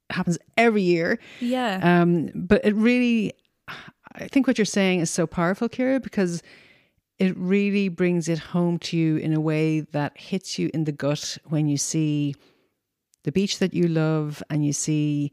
happens 0.09 0.37
every 0.57 0.81
year. 0.81 1.19
yeah, 1.39 1.79
Um, 1.81 2.31
but 2.33 2.63
it 2.65 2.75
really, 2.75 3.33
I 4.15 4.27
think 4.27 4.47
what 4.47 4.57
you're 4.57 4.65
saying 4.65 5.01
is 5.01 5.09
so 5.11 5.27
powerful, 5.27 5.69
Ciara, 5.69 5.99
because 5.99 6.41
it 7.19 7.37
really 7.37 7.89
brings 7.89 8.27
it 8.29 8.39
home 8.39 8.79
to 8.79 8.97
you 8.97 9.17
in 9.17 9.33
a 9.33 9.39
way 9.39 9.81
that 9.81 10.17
hits 10.17 10.57
you 10.57 10.71
in 10.73 10.85
the 10.85 10.91
gut 10.91 11.37
when 11.45 11.67
you 11.67 11.77
see 11.77 12.33
the 13.23 13.31
beach 13.31 13.59
that 13.59 13.73
you 13.73 13.87
love 13.87 14.41
and 14.49 14.65
you 14.65 14.73
see 14.73 15.31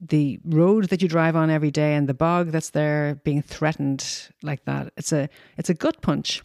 the 0.00 0.38
road 0.44 0.88
that 0.90 1.00
you 1.00 1.08
drive 1.08 1.34
on 1.34 1.48
every 1.48 1.70
day 1.70 1.94
and 1.94 2.08
the 2.08 2.14
bog 2.14 2.50
that's 2.50 2.70
there 2.70 3.14
being 3.24 3.40
threatened 3.42 4.28
like 4.42 4.64
that. 4.66 4.92
It's 4.96 5.12
a 5.12 5.28
it's 5.56 5.70
a 5.70 5.74
gut 5.74 6.02
punch. 6.02 6.42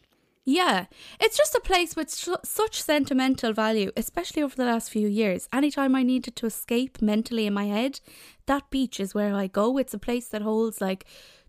Yeah, 0.49 0.85
it's 1.19 1.35
just 1.35 1.55
a 1.55 1.59
place 1.59 1.97
with 1.97 2.09
su- 2.09 2.37
such 2.41 2.81
sentimental 2.81 3.51
value, 3.51 3.91
especially 3.97 4.41
over 4.41 4.55
the 4.55 4.63
last 4.63 4.89
few 4.89 5.05
years. 5.05 5.49
Anytime 5.51 5.93
I 5.93 6.03
needed 6.03 6.37
to 6.37 6.45
escape 6.45 7.01
mentally 7.01 7.47
in 7.47 7.53
my 7.53 7.65
head, 7.65 7.99
that 8.45 8.69
beach 8.69 9.01
is 9.01 9.13
where 9.13 9.35
I 9.35 9.47
go. 9.47 9.77
It's 9.77 9.93
a 9.93 9.99
place 9.99 10.29
that 10.29 10.41
holds 10.41 10.79
like 10.79 11.03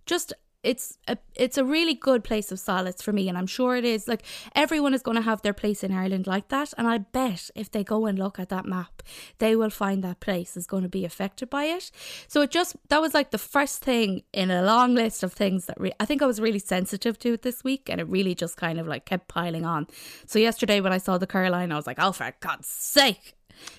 just 0.04 0.32
it's 0.68 0.98
a 1.08 1.16
it's 1.34 1.56
a 1.56 1.64
really 1.64 1.94
good 1.94 2.22
place 2.22 2.52
of 2.52 2.60
solace 2.60 3.00
for 3.00 3.10
me 3.10 3.26
and 3.26 3.38
I'm 3.38 3.46
sure 3.46 3.74
it 3.74 3.86
is. 3.86 4.06
Like 4.06 4.22
everyone 4.54 4.92
is 4.92 5.02
going 5.02 5.16
to 5.16 5.22
have 5.22 5.40
their 5.40 5.54
place 5.54 5.82
in 5.82 5.92
Ireland 5.92 6.26
like 6.26 6.48
that 6.48 6.74
and 6.76 6.86
I 6.86 6.98
bet 6.98 7.50
if 7.54 7.70
they 7.70 7.82
go 7.82 8.04
and 8.04 8.18
look 8.18 8.38
at 8.38 8.50
that 8.50 8.66
map 8.66 9.02
they 9.38 9.56
will 9.56 9.70
find 9.70 10.04
that 10.04 10.20
place 10.20 10.58
is 10.58 10.66
going 10.66 10.82
to 10.82 10.88
be 10.90 11.06
affected 11.06 11.48
by 11.48 11.64
it. 11.64 11.90
So 12.26 12.42
it 12.42 12.50
just 12.50 12.76
that 12.90 13.00
was 13.00 13.14
like 13.14 13.30
the 13.30 13.38
first 13.38 13.82
thing 13.82 14.24
in 14.34 14.50
a 14.50 14.62
long 14.62 14.94
list 14.94 15.22
of 15.22 15.32
things 15.32 15.64
that 15.66 15.80
re- 15.80 15.98
I 15.98 16.04
think 16.04 16.20
I 16.20 16.26
was 16.26 16.38
really 16.38 16.58
sensitive 16.58 17.18
to 17.20 17.32
it 17.32 17.42
this 17.42 17.64
week 17.64 17.88
and 17.88 17.98
it 17.98 18.06
really 18.06 18.34
just 18.34 18.58
kind 18.58 18.78
of 18.78 18.86
like 18.86 19.06
kept 19.06 19.26
piling 19.26 19.64
on. 19.64 19.86
So 20.26 20.38
yesterday 20.38 20.82
when 20.82 20.92
I 20.92 20.98
saw 20.98 21.16
the 21.16 21.26
Curragh 21.26 21.50
Line 21.50 21.72
I 21.72 21.76
was 21.76 21.86
like 21.86 21.98
oh 21.98 22.12
for 22.12 22.30
God's 22.40 22.68
sake! 22.68 23.36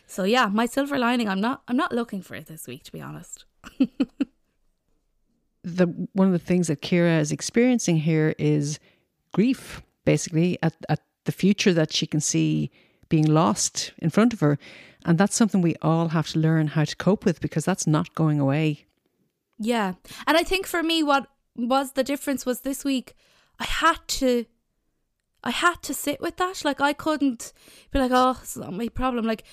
So 0.07 0.23
yeah 0.23 0.47
my 0.47 0.65
silver 0.65 0.97
lining 0.97 1.29
I'm 1.29 1.41
not 1.41 1.61
I'm 1.67 1.77
not 1.77 1.91
looking 1.91 2.23
for 2.23 2.33
it 2.33 2.47
this 2.47 2.65
week 2.65 2.83
to 2.85 2.91
be 2.91 3.01
honest 3.01 3.45
the 5.75 6.07
one 6.13 6.27
of 6.27 6.33
the 6.33 6.39
things 6.39 6.67
that 6.67 6.81
Ciara 6.81 7.19
is 7.19 7.31
experiencing 7.31 7.97
here 7.97 8.35
is 8.37 8.79
grief, 9.31 9.81
basically 10.05 10.57
at, 10.61 10.75
at 10.87 10.99
the 11.25 11.31
future 11.31 11.73
that 11.73 11.93
she 11.93 12.07
can 12.07 12.19
see 12.19 12.71
being 13.09 13.25
lost 13.25 13.93
in 13.99 14.09
front 14.09 14.33
of 14.33 14.39
her. 14.39 14.57
And 15.05 15.17
that's 15.17 15.35
something 15.35 15.61
we 15.61 15.75
all 15.81 16.09
have 16.09 16.27
to 16.29 16.39
learn 16.39 16.67
how 16.67 16.85
to 16.85 16.95
cope 16.95 17.25
with 17.25 17.41
because 17.41 17.65
that's 17.65 17.87
not 17.87 18.13
going 18.15 18.39
away. 18.39 18.85
Yeah. 19.57 19.93
And 20.27 20.37
I 20.37 20.43
think 20.43 20.67
for 20.67 20.83
me 20.83 21.03
what 21.03 21.27
was 21.55 21.93
the 21.93 22.03
difference 22.03 22.45
was 22.45 22.61
this 22.61 22.83
week 22.85 23.15
I 23.59 23.65
had 23.65 23.99
to 24.07 24.45
I 25.43 25.51
had 25.51 25.81
to 25.83 25.93
sit 25.93 26.19
with 26.19 26.37
that. 26.37 26.65
Like 26.65 26.81
I 26.81 26.93
couldn't 26.93 27.53
be 27.91 27.99
like, 27.99 28.11
oh, 28.13 28.37
it's 28.41 28.57
not 28.57 28.73
my 28.73 28.89
problem. 28.89 29.25
Like 29.25 29.43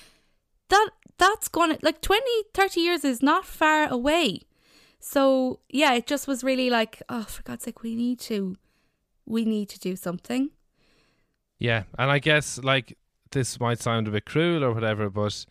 that 0.69 0.89
that's 1.17 1.47
gonna 1.47 1.77
like 1.81 2.01
20, 2.01 2.23
30 2.53 2.79
years 2.79 3.03
is 3.03 3.21
not 3.23 3.45
far 3.45 3.87
away. 3.87 4.41
So 4.99 5.59
yeah, 5.69 5.93
it 5.93 6.07
just 6.07 6.27
was 6.27 6.43
really 6.43 6.69
like, 6.69 7.01
oh, 7.09 7.23
for 7.23 7.43
God's 7.43 7.63
sake, 7.63 7.83
we 7.83 7.95
need 7.95 8.19
to, 8.21 8.57
we 9.25 9.45
need 9.45 9.69
to 9.69 9.79
do 9.79 9.95
something. 9.95 10.49
Yeah, 11.59 11.83
and 11.97 12.11
I 12.11 12.19
guess 12.19 12.59
like 12.63 12.97
this 13.31 13.59
might 13.59 13.79
sound 13.79 14.07
a 14.07 14.11
bit 14.11 14.25
cruel 14.25 14.63
or 14.63 14.73
whatever, 14.73 15.09
but 15.09 15.45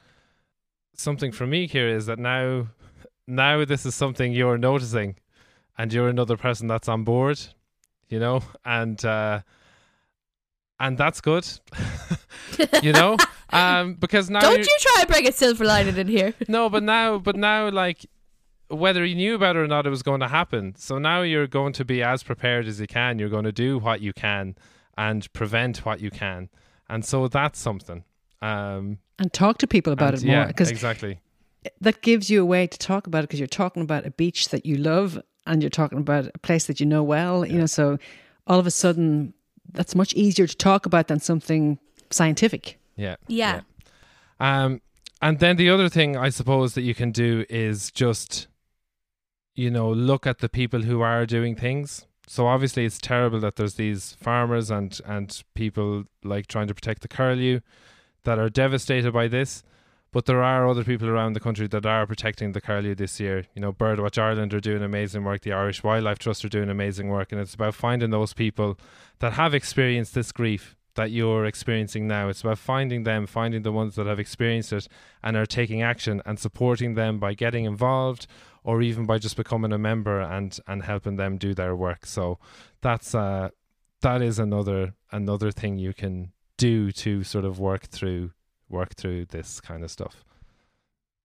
something 0.94 1.32
for 1.32 1.46
me 1.46 1.66
here 1.66 1.88
is 1.88 2.06
that 2.06 2.18
now, 2.18 2.68
now 3.26 3.64
this 3.64 3.86
is 3.86 3.94
something 3.94 4.32
you're 4.32 4.58
noticing, 4.58 5.16
and 5.78 5.92
you're 5.92 6.08
another 6.08 6.36
person 6.36 6.68
that's 6.68 6.88
on 6.88 7.04
board, 7.04 7.38
you 8.08 8.18
know, 8.18 8.42
and 8.64 9.04
uh, 9.04 9.40
and 10.78 10.96
that's 10.98 11.20
good, 11.20 11.46
you 12.82 12.92
know, 12.92 13.16
um, 13.50 13.94
because 13.94 14.30
now 14.30 14.40
don't 14.40 14.66
you 14.66 14.76
try 14.80 15.00
and 15.00 15.08
bring 15.08 15.28
a 15.28 15.32
silver 15.32 15.64
lining 15.64 15.96
in 15.96 16.08
here. 16.08 16.34
no, 16.48 16.68
but 16.70 16.82
now, 16.82 17.18
but 17.18 17.36
now, 17.36 17.70
like 17.70 18.06
whether 18.68 19.04
you 19.04 19.14
knew 19.14 19.34
about 19.34 19.56
it 19.56 19.60
or 19.60 19.66
not, 19.66 19.86
it 19.86 19.90
was 19.90 20.02
going 20.02 20.20
to 20.20 20.28
happen. 20.28 20.74
So 20.76 20.98
now 20.98 21.22
you're 21.22 21.46
going 21.46 21.72
to 21.74 21.84
be 21.84 22.02
as 22.02 22.22
prepared 22.22 22.66
as 22.66 22.80
you 22.80 22.86
can. 22.86 23.18
You're 23.18 23.28
going 23.28 23.44
to 23.44 23.52
do 23.52 23.78
what 23.78 24.00
you 24.00 24.12
can 24.12 24.56
and 24.96 25.30
prevent 25.32 25.84
what 25.84 26.00
you 26.00 26.10
can. 26.10 26.48
And 26.88 27.04
so 27.04 27.28
that's 27.28 27.58
something. 27.58 28.04
Um, 28.42 28.98
and 29.18 29.32
talk 29.32 29.58
to 29.58 29.66
people 29.66 29.92
about 29.92 30.14
and, 30.14 30.22
it 30.22 30.26
more. 30.26 30.36
Yeah, 30.36 30.48
exactly. 30.48 31.20
That 31.80 32.02
gives 32.02 32.30
you 32.30 32.42
a 32.42 32.44
way 32.44 32.66
to 32.66 32.78
talk 32.78 33.06
about 33.06 33.20
it 33.20 33.22
because 33.28 33.40
you're 33.40 33.46
talking 33.46 33.82
about 33.82 34.06
a 34.06 34.10
beach 34.10 34.50
that 34.50 34.66
you 34.66 34.76
love 34.76 35.20
and 35.46 35.62
you're 35.62 35.70
talking 35.70 35.98
about 35.98 36.30
a 36.34 36.38
place 36.38 36.66
that 36.66 36.80
you 36.80 36.86
know 36.86 37.02
well. 37.02 37.44
Yeah. 37.44 37.52
You 37.52 37.58
know, 37.60 37.66
so 37.66 37.98
all 38.46 38.58
of 38.58 38.66
a 38.66 38.70
sudden 38.70 39.34
that's 39.72 39.94
much 39.94 40.14
easier 40.14 40.46
to 40.46 40.56
talk 40.56 40.86
about 40.86 41.08
than 41.08 41.20
something 41.20 41.78
scientific. 42.10 42.78
Yeah. 42.96 43.16
Yeah. 43.26 43.62
yeah. 44.40 44.64
Um, 44.64 44.80
and 45.22 45.38
then 45.38 45.56
the 45.56 45.70
other 45.70 45.88
thing 45.88 46.16
I 46.16 46.28
suppose 46.28 46.74
that 46.74 46.82
you 46.82 46.94
can 46.94 47.10
do 47.10 47.44
is 47.48 47.90
just 47.90 48.48
you 49.56 49.70
know, 49.70 49.90
look 49.90 50.26
at 50.26 50.38
the 50.38 50.48
people 50.48 50.82
who 50.82 51.00
are 51.00 51.26
doing 51.26 51.56
things. 51.56 52.06
So 52.28 52.46
obviously 52.46 52.84
it's 52.84 52.98
terrible 52.98 53.40
that 53.40 53.56
there's 53.56 53.74
these 53.74 54.16
farmers 54.20 54.70
and 54.70 55.00
and 55.06 55.42
people 55.54 56.04
like 56.22 56.46
trying 56.46 56.68
to 56.68 56.74
protect 56.74 57.02
the 57.02 57.08
curlew 57.08 57.60
that 58.24 58.38
are 58.38 58.50
devastated 58.50 59.12
by 59.12 59.28
this. 59.28 59.62
But 60.12 60.26
there 60.26 60.42
are 60.42 60.68
other 60.68 60.84
people 60.84 61.08
around 61.08 61.32
the 61.32 61.40
country 61.40 61.66
that 61.68 61.84
are 61.84 62.06
protecting 62.06 62.52
the 62.52 62.60
curlew 62.60 62.94
this 62.94 63.20
year. 63.20 63.46
You 63.54 63.60
know, 63.60 63.72
Birdwatch 63.72 64.18
Ireland 64.18 64.54
are 64.54 64.60
doing 64.60 64.82
amazing 64.82 65.24
work. 65.24 65.42
The 65.42 65.52
Irish 65.52 65.82
Wildlife 65.82 66.18
Trust 66.18 66.44
are 66.44 66.48
doing 66.48 66.70
amazing 66.70 67.08
work, 67.08 67.32
and 67.32 67.40
it's 67.40 67.54
about 67.54 67.74
finding 67.74 68.10
those 68.10 68.32
people 68.32 68.78
that 69.18 69.34
have 69.34 69.52
experienced 69.52 70.14
this 70.14 70.32
grief 70.32 70.74
that 70.94 71.10
you're 71.10 71.44
experiencing 71.44 72.06
now. 72.06 72.28
It's 72.30 72.40
about 72.40 72.58
finding 72.58 73.02
them, 73.02 73.26
finding 73.26 73.62
the 73.62 73.72
ones 73.72 73.96
that 73.96 74.06
have 74.06 74.18
experienced 74.18 74.72
it 74.72 74.88
and 75.22 75.36
are 75.36 75.44
taking 75.44 75.82
action, 75.82 76.22
and 76.24 76.38
supporting 76.38 76.94
them 76.94 77.18
by 77.18 77.34
getting 77.34 77.64
involved 77.64 78.26
or 78.66 78.82
even 78.82 79.06
by 79.06 79.16
just 79.16 79.36
becoming 79.36 79.72
a 79.72 79.78
member 79.78 80.20
and 80.20 80.58
and 80.66 80.82
helping 80.82 81.16
them 81.16 81.38
do 81.38 81.54
their 81.54 81.74
work. 81.74 82.04
So 82.04 82.38
that's 82.82 83.14
uh 83.14 83.50
that 84.02 84.20
is 84.20 84.38
another 84.38 84.94
another 85.12 85.52
thing 85.52 85.78
you 85.78 85.94
can 85.94 86.32
do 86.58 86.90
to 86.90 87.22
sort 87.22 87.44
of 87.44 87.60
work 87.60 87.86
through 87.86 88.32
work 88.68 88.96
through 88.96 89.26
this 89.26 89.60
kind 89.60 89.84
of 89.84 89.90
stuff. 89.90 90.24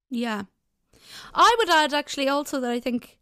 Yeah. 0.10 0.44
I 1.34 1.56
would 1.58 1.70
add 1.70 1.94
actually 1.96 2.30
also 2.30 2.60
that 2.60 2.70
I 2.70 2.80
think 2.80 3.18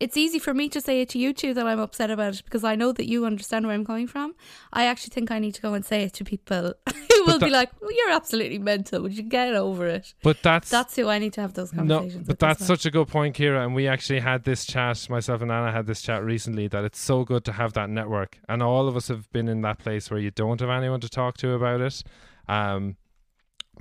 it's 0.00 0.16
easy 0.16 0.38
for 0.38 0.54
me 0.54 0.68
to 0.68 0.80
say 0.80 1.00
it 1.00 1.08
to 1.10 1.18
you 1.18 1.32
two 1.32 1.52
that 1.54 1.66
I'm 1.66 1.80
upset 1.80 2.10
about 2.10 2.34
it 2.34 2.44
because 2.44 2.62
I 2.62 2.76
know 2.76 2.92
that 2.92 3.08
you 3.08 3.26
understand 3.26 3.66
where 3.66 3.74
I'm 3.74 3.84
coming 3.84 4.06
from. 4.06 4.34
I 4.72 4.84
actually 4.84 5.10
think 5.10 5.32
I 5.32 5.40
need 5.40 5.54
to 5.54 5.62
go 5.62 5.74
and 5.74 5.84
say 5.84 6.02
it 6.02 6.12
to 6.14 6.24
people 6.24 6.74
who 6.86 7.24
will 7.24 7.38
that, 7.38 7.46
be 7.46 7.50
like, 7.50 7.70
well, 7.80 7.90
"You're 7.90 8.10
absolutely 8.10 8.58
mental. 8.58 9.02
Would 9.02 9.16
you 9.16 9.24
get 9.24 9.54
over 9.54 9.86
it?" 9.86 10.14
But 10.22 10.42
that's 10.42 10.70
that's 10.70 10.94
who 10.94 11.08
I 11.08 11.18
need 11.18 11.32
to 11.32 11.40
have 11.40 11.54
those 11.54 11.72
conversations. 11.72 12.14
No, 12.14 12.22
but 12.26 12.38
that's 12.38 12.64
such 12.64 12.86
a 12.86 12.90
good 12.90 13.08
point, 13.08 13.36
Ciara. 13.36 13.64
And 13.64 13.74
we 13.74 13.88
actually 13.88 14.20
had 14.20 14.44
this 14.44 14.64
chat. 14.64 15.08
Myself 15.10 15.42
and 15.42 15.50
Anna 15.50 15.72
had 15.72 15.86
this 15.86 16.00
chat 16.00 16.24
recently. 16.24 16.68
That 16.68 16.84
it's 16.84 17.00
so 17.00 17.24
good 17.24 17.44
to 17.46 17.52
have 17.52 17.72
that 17.72 17.90
network, 17.90 18.38
and 18.48 18.62
all 18.62 18.86
of 18.86 18.96
us 18.96 19.08
have 19.08 19.30
been 19.32 19.48
in 19.48 19.62
that 19.62 19.78
place 19.78 20.10
where 20.10 20.20
you 20.20 20.30
don't 20.30 20.60
have 20.60 20.70
anyone 20.70 21.00
to 21.00 21.08
talk 21.08 21.36
to 21.38 21.52
about 21.52 21.80
it. 21.80 22.04
Um, 22.48 22.96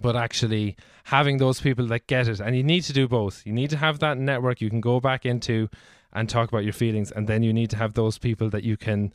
but 0.01 0.15
actually 0.15 0.75
having 1.05 1.37
those 1.37 1.59
people 1.59 1.87
that 1.87 2.05
get 2.05 2.27
it 2.27 2.39
and 2.39 2.55
you 2.55 2.63
need 2.63 2.81
to 2.81 2.93
do 2.93 3.07
both 3.07 3.41
you 3.47 3.51
need 3.51 3.69
to 3.69 3.77
have 3.77 3.97
that 3.97 4.15
network 4.15 4.61
you 4.61 4.69
can 4.69 4.79
go 4.79 4.99
back 4.99 5.25
into 5.25 5.67
and 6.13 6.29
talk 6.29 6.49
about 6.49 6.63
your 6.63 6.73
feelings. 6.73 7.11
And 7.11 7.27
then 7.27 7.43
you 7.43 7.53
need 7.53 7.69
to 7.71 7.77
have 7.77 7.93
those 7.93 8.17
people 8.17 8.49
that 8.49 8.63
you 8.63 8.77
can 8.77 9.11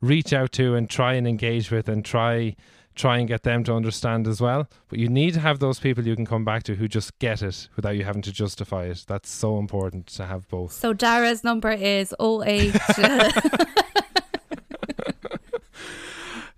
reach 0.00 0.32
out 0.32 0.52
to 0.52 0.74
and 0.74 0.88
try 0.88 1.14
and 1.14 1.26
engage 1.26 1.70
with 1.70 1.88
and 1.88 2.04
try 2.04 2.56
try 2.94 3.18
and 3.18 3.26
get 3.26 3.42
them 3.42 3.64
to 3.64 3.74
understand 3.74 4.28
as 4.28 4.40
well. 4.40 4.68
But 4.88 4.98
you 5.00 5.08
need 5.08 5.34
to 5.34 5.40
have 5.40 5.58
those 5.58 5.80
people 5.80 6.06
you 6.06 6.14
can 6.14 6.26
come 6.26 6.44
back 6.44 6.62
to 6.64 6.76
who 6.76 6.86
just 6.86 7.18
get 7.18 7.42
it 7.42 7.68
without 7.74 7.96
you 7.96 8.04
having 8.04 8.22
to 8.22 8.32
justify 8.32 8.84
it. 8.84 9.04
That's 9.08 9.28
so 9.28 9.58
important 9.58 10.06
to 10.08 10.26
have 10.26 10.48
both. 10.48 10.72
So 10.72 10.94
Darragh's 10.94 11.42
number 11.42 11.72
is 11.72 12.14
08 12.20 12.72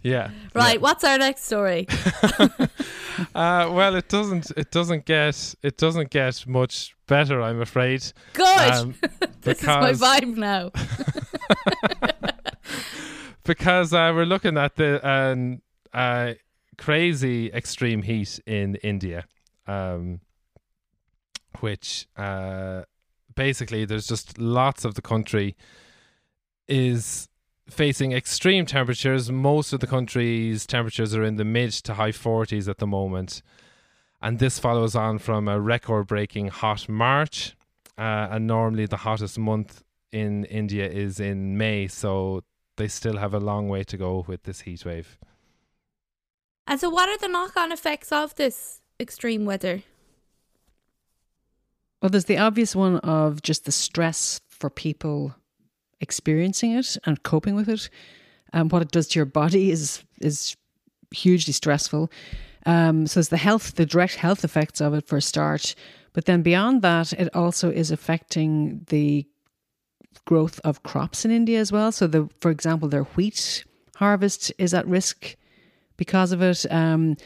Yeah. 0.07 0.31
Right. 0.55 0.75
Yeah. 0.75 0.83
What's 0.83 1.03
our 1.03 1.19
next 1.19 1.45
story? 1.45 1.89
uh, 3.35 3.69
well, 3.73 3.97
it 3.97 4.09
doesn't. 4.09 4.53
It 4.57 4.71
doesn't 4.71 5.05
get. 5.05 5.55
It 5.65 5.79
doesn't 5.79 6.11
get 6.11 6.47
much 6.47 6.95
better. 7.09 7.43
I'm 7.43 7.61
afraid. 7.61 8.05
Good. 8.33 8.71
Um, 8.71 8.95
this 9.41 9.61
is 9.61 9.67
my 9.67 9.93
vibe 9.93 10.37
now. 10.37 10.71
because 13.45 13.93
uh, 13.93 14.13
we're 14.15 14.27
looking 14.27 14.57
at 14.57 14.77
the 14.77 15.05
um, 15.07 15.61
uh, 15.93 16.35
crazy 16.79 17.51
extreme 17.53 18.03
heat 18.03 18.39
in 18.47 18.77
India, 18.77 19.25
um, 19.67 20.21
which 21.59 22.07
uh, 22.17 22.83
basically 23.35 23.85
there's 23.85 24.07
just 24.07 24.39
lots 24.39 24.85
of 24.85 24.95
the 24.95 25.03
country 25.03 25.57
is 26.69 27.29
facing 27.69 28.13
extreme 28.13 28.67
temperatures. 28.67 29.31
Most 29.31 29.73
of 29.73 29.81
the 29.81 29.87
country's 29.87 30.67
temperatures 30.67 31.15
are 31.15 31.25
in 31.25 31.37
the 31.37 31.45
mid 31.45 31.73
to 31.73 31.95
high 31.95 32.13
40s 32.13 32.69
at 32.69 32.79
the 32.79 32.87
moment. 32.87 33.43
And 34.23 34.39
this 34.39 34.59
follows 34.59 34.95
on 34.95 35.19
from 35.19 35.49
a 35.49 35.61
record 35.61 36.07
breaking 36.07 36.49
hot 36.49 36.89
March. 36.89 37.57
Uh, 37.99 38.29
and 38.31 38.47
normally 38.47 38.87
the 38.87 38.99
hottest 38.99 39.39
month 39.39 39.83
in 40.13 40.45
India 40.47 40.89
is 40.89 41.19
in 41.19 41.57
May. 41.57 41.87
So 41.89 42.43
they 42.77 42.89
still 42.89 43.17
have 43.17 43.35
a 43.35 43.41
long 43.41 43.69
way 43.69 43.85
to 43.85 43.97
go 43.97 44.25
with 44.27 44.45
this 44.45 44.61
heat 44.61 44.85
wave. 44.85 45.19
And 46.67 46.81
so, 46.81 46.91
what 46.91 47.09
are 47.09 47.19
the 47.19 47.29
knock 47.29 47.57
on 47.57 47.71
effects 47.71 48.11
of 48.11 48.35
this 48.35 48.81
extreme 48.99 49.45
weather? 49.45 49.83
Well, 52.03 52.11
there's 52.11 52.25
the 52.25 52.39
obvious 52.39 52.75
one 52.75 52.99
of 52.99 53.41
just 53.43 53.65
the 53.65 53.73
stress 53.73 54.41
for 54.49 54.69
people 54.69 55.35
experiencing 56.01 56.73
it 56.73 56.97
and 57.05 57.23
coping 57.23 57.55
with 57.55 57.69
it. 57.69 57.89
And 58.53 58.71
what 58.71 58.83
it 58.83 58.91
does 58.91 59.09
to 59.09 59.19
your 59.19 59.27
body 59.27 59.71
is 59.71 60.03
is 60.21 60.57
hugely 61.11 61.53
stressful. 61.53 62.11
Um, 62.65 63.07
so 63.07 63.21
it's 63.21 63.29
the 63.29 63.37
health, 63.37 63.77
the 63.77 63.87
direct 63.87 64.17
health 64.17 64.45
effects 64.45 64.81
of 64.81 64.95
it 64.95 65.07
for 65.07 65.19
a 65.19 65.23
start. 65.23 65.75
But 66.13 66.25
then 66.25 66.43
beyond 66.43 66.83
that, 66.83 67.13
it 67.13 67.35
also 67.35 67.71
is 67.71 67.91
affecting 67.91 68.85
the 68.89 69.27
growth 70.25 70.59
of 70.65 70.83
crops 70.83 71.25
in 71.25 71.31
India 71.31 71.61
as 71.61 71.71
well. 71.71 71.93
So 71.93 72.07
the, 72.07 72.29
for 72.41 72.51
example, 72.51 72.89
their 72.89 73.05
wheat 73.05 73.65
harvest 73.97 74.53
is 74.59 74.75
at 74.75 74.87
risk 74.87 75.37
because 75.97 76.33
of 76.33 76.43
it. 76.43 76.67
Um, 76.71 77.17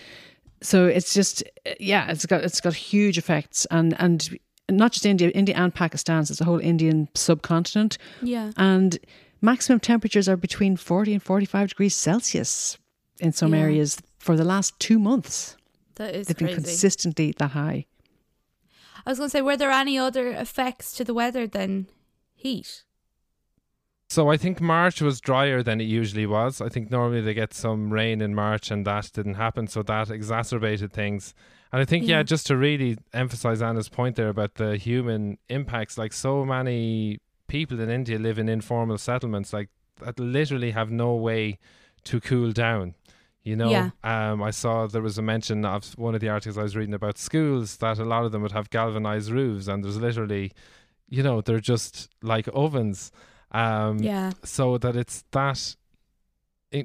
so 0.62 0.86
it's 0.86 1.14
just 1.14 1.42
yeah, 1.78 2.10
it's 2.10 2.26
got 2.26 2.44
it's 2.44 2.60
got 2.60 2.74
huge 2.74 3.16
effects 3.16 3.66
and 3.70 3.96
and 3.98 4.38
not 4.76 4.92
just 4.92 5.06
India, 5.06 5.28
India 5.30 5.54
and 5.56 5.74
Pakistan. 5.74 6.24
So 6.24 6.32
it's 6.32 6.38
the 6.38 6.44
whole 6.44 6.58
Indian 6.60 7.08
subcontinent. 7.14 7.98
Yeah. 8.22 8.52
And 8.56 8.98
maximum 9.40 9.80
temperatures 9.80 10.28
are 10.28 10.36
between 10.36 10.76
40 10.76 11.14
and 11.14 11.22
45 11.22 11.68
degrees 11.70 11.94
Celsius 11.94 12.78
in 13.18 13.32
some 13.32 13.54
Yeah. 13.54 13.60
areas 13.60 14.00
for 14.18 14.36
the 14.36 14.44
last 14.44 14.78
two 14.78 14.98
months. 14.98 15.56
That 15.96 16.14
is 16.14 16.26
They've 16.28 16.36
been 16.36 16.54
consistently 16.54 17.34
that 17.38 17.50
high. 17.50 17.86
I 19.06 19.10
was 19.10 19.18
going 19.18 19.28
to 19.28 19.32
say, 19.32 19.42
were 19.42 19.56
there 19.56 19.70
any 19.70 19.98
other 19.98 20.28
effects 20.32 20.92
to 20.92 21.04
the 21.04 21.14
weather 21.14 21.46
than 21.46 21.86
heat? 22.34 22.84
So 24.08 24.28
I 24.28 24.36
think 24.36 24.60
March 24.60 25.00
was 25.00 25.20
drier 25.20 25.62
than 25.62 25.80
it 25.80 25.84
usually 25.84 26.26
was. 26.26 26.60
I 26.60 26.68
think 26.68 26.90
normally 26.90 27.20
they 27.20 27.32
get 27.32 27.54
some 27.54 27.92
rain 27.92 28.20
in 28.20 28.34
March 28.34 28.70
and 28.70 28.84
that 28.86 29.10
didn't 29.14 29.34
happen, 29.34 29.68
so 29.68 29.82
that 29.84 30.10
exacerbated 30.10 30.92
things. 30.92 31.32
And 31.72 31.80
I 31.80 31.84
think 31.84 32.06
yeah, 32.06 32.18
Yeah. 32.18 32.22
just 32.24 32.46
to 32.48 32.56
really 32.56 32.96
emphasize 33.12 33.62
Anna's 33.62 33.88
point 33.88 34.16
there 34.16 34.28
about 34.28 34.54
the 34.54 34.76
human 34.76 35.38
impacts, 35.48 35.96
like 35.96 36.12
so 36.12 36.44
many 36.44 37.18
people 37.46 37.80
in 37.80 37.88
India 37.90 38.18
live 38.18 38.38
in 38.38 38.48
informal 38.48 38.98
settlements 38.98 39.52
like 39.52 39.68
that 40.04 40.18
literally 40.18 40.70
have 40.72 40.90
no 40.90 41.14
way 41.14 41.58
to 42.04 42.20
cool 42.20 42.52
down. 42.52 42.94
You 43.42 43.56
know, 43.56 43.70
Yeah. 43.70 43.90
um, 44.04 44.42
I 44.42 44.50
saw 44.50 44.86
there 44.86 45.00
was 45.02 45.18
a 45.18 45.22
mention 45.22 45.64
of 45.64 45.92
one 45.98 46.14
of 46.14 46.20
the 46.20 46.28
articles 46.28 46.58
I 46.58 46.62
was 46.62 46.76
reading 46.76 46.94
about 46.94 47.18
schools 47.18 47.78
that 47.78 47.98
a 47.98 48.04
lot 48.04 48.24
of 48.24 48.32
them 48.32 48.42
would 48.42 48.52
have 48.52 48.68
galvanized 48.70 49.30
roofs, 49.30 49.66
and 49.68 49.82
there's 49.82 49.96
literally, 49.98 50.52
you 51.08 51.22
know, 51.22 51.40
they're 51.40 51.60
just 51.60 52.08
like 52.22 52.48
ovens. 52.52 53.10
Um, 53.52 53.98
Yeah. 53.98 54.32
so 54.44 54.78
that 54.78 54.94
it's 54.96 55.24
that 55.32 55.76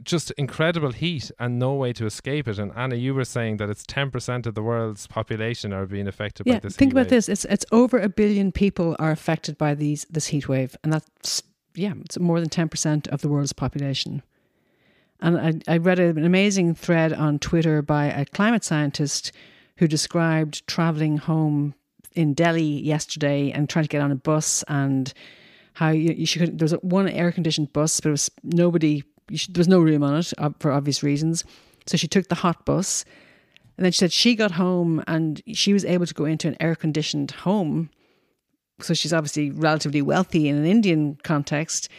just 0.04 0.32
incredible 0.32 0.92
heat 0.92 1.32
and 1.40 1.60
no 1.60 1.74
way 1.74 1.94
to 1.94 2.06
escape 2.06 2.48
it. 2.48 2.58
And 2.58 2.72
Anna, 2.76 2.96
you 2.96 3.14
were 3.14 3.26
saying 3.26 3.58
that 3.58 3.70
it's 3.70 3.86
ten 3.86 4.12
percent 4.12 4.48
of 4.48 4.56
the 4.56 4.64
world's 4.64 5.08
population 5.08 5.74
are 5.74 5.86
being 5.86 6.08
affected 6.08 6.46
by 6.46 6.60
this. 6.60 6.74
Yeah, 6.74 6.78
think 6.78 6.92
about 6.92 7.06
wave. 7.06 7.10
this. 7.10 7.30
It's 7.30 7.46
it's 7.46 7.66
over 7.72 8.00
a 8.00 8.10
billion 8.10 8.52
people 8.52 8.96
are 9.00 9.12
affected 9.12 9.58
by 9.58 9.76
these 9.76 10.06
this 10.10 10.28
heat 10.28 10.48
wave, 10.50 10.76
and 10.84 10.92
that's 10.92 11.44
yeah, 11.76 11.94
it's 12.04 12.20
more 12.20 12.40
than 12.40 12.50
ten 12.50 12.70
percent 12.70 13.08
of 13.10 13.22
the 13.22 13.30
world's 13.30 13.54
population. 13.54 14.24
And 15.22 15.64
I, 15.68 15.74
I 15.74 15.78
read 15.78 16.00
an 16.00 16.26
amazing 16.26 16.76
thread 16.76 17.14
on 17.14 17.40
Twitter 17.40 17.82
by 17.82 18.06
a 18.06 18.26
climate 18.26 18.64
scientist 18.64 19.32
who 19.78 19.88
described 19.88 20.68
traveling 20.68 21.18
home 21.18 21.74
in 22.14 22.34
Delhi 22.34 22.64
yesterday 22.64 23.52
and 23.52 23.70
trying 23.70 23.86
to 23.86 23.90
get 23.90 24.02
on 24.02 24.12
a 24.12 24.16
bus 24.16 24.64
and 24.68 25.14
how 25.74 25.90
you, 25.90 26.14
you 26.14 26.26
should. 26.26 26.58
There 26.58 26.66
was 26.66 26.74
one 26.82 27.08
air 27.08 27.32
conditioned 27.32 27.72
bus, 27.72 28.00
but 28.00 28.10
it 28.10 28.12
was 28.12 28.32
nobody. 28.44 29.04
There 29.28 29.60
was 29.60 29.68
no 29.68 29.80
room 29.80 30.04
on 30.04 30.18
it 30.18 30.34
uh, 30.38 30.52
for 30.60 30.72
obvious 30.72 31.04
reasons. 31.04 31.44
So 31.86 31.98
she 31.98 32.08
took 32.08 32.30
the 32.30 32.36
hot 32.36 32.66
bus, 32.66 33.06
and 33.78 33.86
then 33.86 33.92
she 33.92 34.00
said 34.00 34.12
she 34.12 34.36
got 34.36 34.52
home 34.52 35.04
and 35.08 35.42
she 35.54 35.74
was 35.74 35.86
able 35.86 36.06
to 36.06 36.14
go 36.14 36.26
into 36.26 36.48
an 36.48 36.58
air 36.60 36.76
conditioned 36.76 37.32
home. 37.32 37.90
So 38.80 38.94
she's 38.94 39.14
obviously 39.14 39.52
relatively 39.52 40.02
wealthy 40.02 40.48
in 40.48 40.56
an 40.56 40.66
Indian 40.66 41.18
context. 41.24 41.90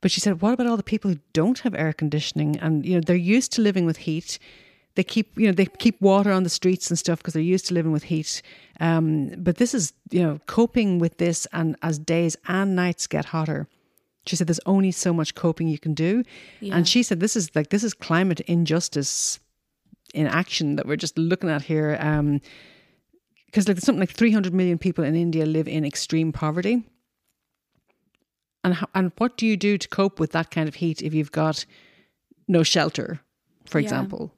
But 0.00 0.10
she 0.10 0.20
said, 0.20 0.40
what 0.40 0.52
about 0.52 0.66
all 0.66 0.76
the 0.76 0.82
people 0.82 1.10
who 1.10 1.18
don't 1.32 1.58
have 1.60 1.74
air 1.74 1.92
conditioning? 1.92 2.58
And, 2.58 2.84
you 2.84 2.94
know, 2.94 3.00
they're 3.00 3.16
used 3.16 3.52
to 3.52 3.62
living 3.62 3.86
with 3.86 3.96
heat. 3.96 4.38
They 4.94 5.04
keep, 5.04 5.38
you 5.38 5.46
know, 5.46 5.52
they 5.52 5.66
keep 5.66 6.00
water 6.00 6.32
on 6.32 6.42
the 6.42 6.50
streets 6.50 6.90
and 6.90 6.98
stuff 6.98 7.18
because 7.18 7.34
they're 7.34 7.42
used 7.42 7.66
to 7.66 7.74
living 7.74 7.92
with 7.92 8.04
heat. 8.04 8.42
Um, 8.80 9.32
but 9.38 9.56
this 9.56 9.74
is, 9.74 9.92
you 10.10 10.22
know, 10.22 10.38
coping 10.46 10.98
with 10.98 11.18
this 11.18 11.46
and 11.52 11.76
as 11.82 11.98
days 11.98 12.36
and 12.46 12.76
nights 12.76 13.06
get 13.06 13.26
hotter. 13.26 13.68
She 14.26 14.36
said, 14.36 14.46
there's 14.48 14.60
only 14.66 14.90
so 14.92 15.12
much 15.12 15.34
coping 15.34 15.68
you 15.68 15.78
can 15.78 15.94
do. 15.94 16.22
Yeah. 16.60 16.76
And 16.76 16.88
she 16.88 17.02
said, 17.02 17.20
this 17.20 17.36
is 17.36 17.54
like, 17.54 17.70
this 17.70 17.84
is 17.84 17.94
climate 17.94 18.40
injustice 18.40 19.38
in 20.14 20.26
action 20.26 20.76
that 20.76 20.86
we're 20.86 20.96
just 20.96 21.16
looking 21.18 21.50
at 21.50 21.62
here. 21.62 21.96
Um, 22.00 22.40
because 23.46 23.68
like 23.68 23.78
something 23.78 24.00
like 24.00 24.10
300 24.10 24.52
million 24.52 24.76
people 24.78 25.04
in 25.04 25.14
India 25.14 25.46
live 25.46 25.68
in 25.68 25.84
extreme 25.84 26.32
poverty. 26.32 26.82
And 28.64 28.74
how, 28.74 28.88
and 28.94 29.12
what 29.18 29.36
do 29.36 29.46
you 29.46 29.56
do 29.56 29.78
to 29.78 29.88
cope 29.88 30.18
with 30.18 30.32
that 30.32 30.50
kind 30.50 30.68
of 30.68 30.74
heat 30.76 31.00
if 31.02 31.14
you've 31.14 31.32
got 31.32 31.64
no 32.48 32.62
shelter, 32.62 33.20
for 33.66 33.78
Yeah. 33.78 33.84
example? 33.84 34.32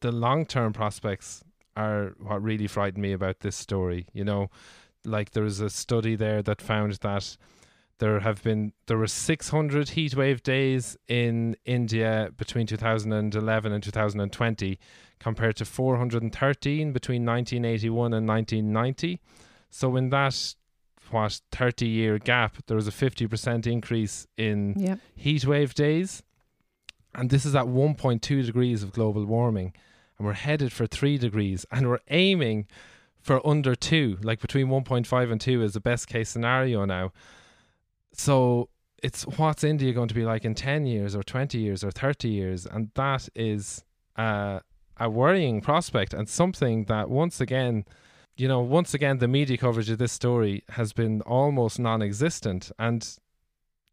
the 0.00 0.12
long 0.12 0.46
term 0.46 0.72
prospects 0.72 1.42
are 1.76 2.14
what 2.20 2.40
really 2.40 2.68
frightened 2.68 3.02
me 3.02 3.12
about 3.12 3.40
this 3.40 3.56
story. 3.56 4.06
You 4.12 4.24
know, 4.24 4.48
like 5.04 5.32
there 5.32 5.42
was 5.42 5.58
a 5.60 5.68
study 5.70 6.14
there 6.14 6.40
that 6.42 6.62
found 6.62 6.92
that 6.92 7.36
there 7.98 8.20
have 8.20 8.42
been 8.42 8.72
there 8.86 8.98
were 8.98 9.06
600 9.06 9.88
heatwave 9.88 10.42
days 10.42 10.96
in 11.08 11.56
India 11.64 12.30
between 12.36 12.66
2011 12.66 13.72
and 13.72 13.82
2020 13.82 14.78
compared 15.18 15.56
to 15.56 15.64
413 15.64 16.92
between 16.92 17.24
1981 17.26 18.14
and 18.14 18.28
1990 18.28 19.20
so 19.70 19.96
in 19.96 20.10
that 20.10 20.54
what 21.10 21.40
30 21.52 21.86
year 21.86 22.18
gap 22.18 22.56
there 22.66 22.76
was 22.76 22.86
a 22.88 22.92
50% 22.92 23.66
increase 23.66 24.26
in 24.36 24.74
Yeah. 24.76 24.96
heat 25.16 25.44
wave 25.46 25.74
days. 25.74 26.22
And 27.14 27.30
this 27.30 27.46
is 27.46 27.54
at 27.56 27.64
1.2 27.64 28.44
degrees 28.44 28.82
of 28.82 28.92
global 28.92 29.24
warming. 29.24 29.72
And 30.18 30.26
we're 30.26 30.34
headed 30.34 30.70
for 30.72 30.86
3 30.86 31.16
degrees. 31.16 31.64
And 31.72 31.88
we're 31.88 32.00
aiming 32.10 32.66
for 33.22 33.44
under 33.46 33.74
2. 33.74 34.18
Like 34.22 34.40
between 34.40 34.68
1.5 34.68 35.32
and 35.32 35.40
2 35.40 35.62
is 35.62 35.72
the 35.72 35.80
best 35.80 36.06
case 36.06 36.28
scenario 36.28 36.84
now. 36.84 37.12
So 38.12 38.68
it's 39.02 39.22
what's 39.24 39.64
India 39.64 39.92
going 39.92 40.08
to 40.08 40.14
be 40.14 40.24
like 40.24 40.44
in 40.44 40.54
10 40.54 40.86
years 40.86 41.14
or 41.14 41.22
20 41.22 41.58
years 41.58 41.84
or 41.84 41.90
30 41.90 42.28
years? 42.28 42.66
And 42.66 42.90
that 42.94 43.28
is 43.34 43.84
uh, 44.16 44.60
a 44.96 45.08
worrying 45.08 45.60
prospect 45.60 46.14
and 46.14 46.28
something 46.28 46.84
that 46.84 47.08
once 47.08 47.40
again 47.40 47.84
you 48.38 48.46
know, 48.46 48.60
once 48.60 48.94
again, 48.94 49.18
the 49.18 49.26
media 49.26 49.58
coverage 49.58 49.90
of 49.90 49.98
this 49.98 50.12
story 50.12 50.62
has 50.70 50.92
been 50.92 51.20
almost 51.22 51.80
non 51.80 52.02
existent. 52.02 52.70
And, 52.78 53.06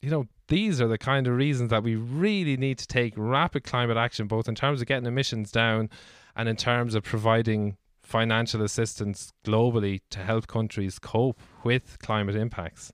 you 0.01 0.11
know, 0.11 0.27
these 0.47 0.79
are 0.79 0.87
the 0.87 0.99
kind 0.99 1.25
of 1.25 1.35
reasons 1.35 1.71
that 1.71 1.81
we 1.81 1.95
really 1.95 2.55
need 2.55 2.77
to 2.77 2.87
take 2.87 3.13
rapid 3.17 3.63
climate 3.63 3.97
action, 3.97 4.27
both 4.27 4.47
in 4.47 4.53
terms 4.53 4.81
of 4.81 4.87
getting 4.87 5.07
emissions 5.07 5.51
down 5.51 5.89
and 6.35 6.47
in 6.47 6.55
terms 6.55 6.93
of 6.93 7.03
providing 7.03 7.77
financial 8.03 8.61
assistance 8.61 9.33
globally 9.43 10.01
to 10.11 10.19
help 10.19 10.45
countries 10.45 10.99
cope 10.99 11.41
with 11.63 11.97
climate 11.97 12.35
impacts. 12.35 12.93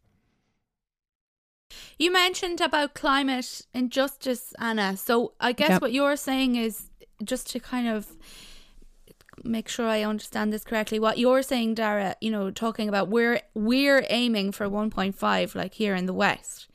You 1.97 2.11
mentioned 2.11 2.61
about 2.61 2.93
climate 2.93 3.61
injustice, 3.73 4.53
Anna. 4.59 4.97
So 4.97 5.33
I 5.39 5.51
guess 5.53 5.69
Yep. 5.71 5.81
what 5.81 5.93
you're 5.93 6.15
saying 6.15 6.55
is 6.55 6.89
just 7.23 7.49
to 7.51 7.59
kind 7.59 7.87
of 7.87 8.07
make 9.43 9.67
sure 9.67 9.87
I 9.87 10.03
understand 10.03 10.53
this 10.53 10.63
correctly. 10.63 10.99
What 10.99 11.17
you're 11.17 11.41
saying, 11.41 11.75
Darragh, 11.75 12.15
you 12.21 12.31
know, 12.31 12.51
talking 12.51 12.87
about 12.89 13.09
we're 13.09 13.41
we're 13.53 14.05
aiming 14.09 14.51
for 14.51 14.67
1.5, 14.69 15.55
like 15.55 15.73
here 15.75 15.95
in 15.95 16.05
the 16.05 16.13
West, 16.13 16.67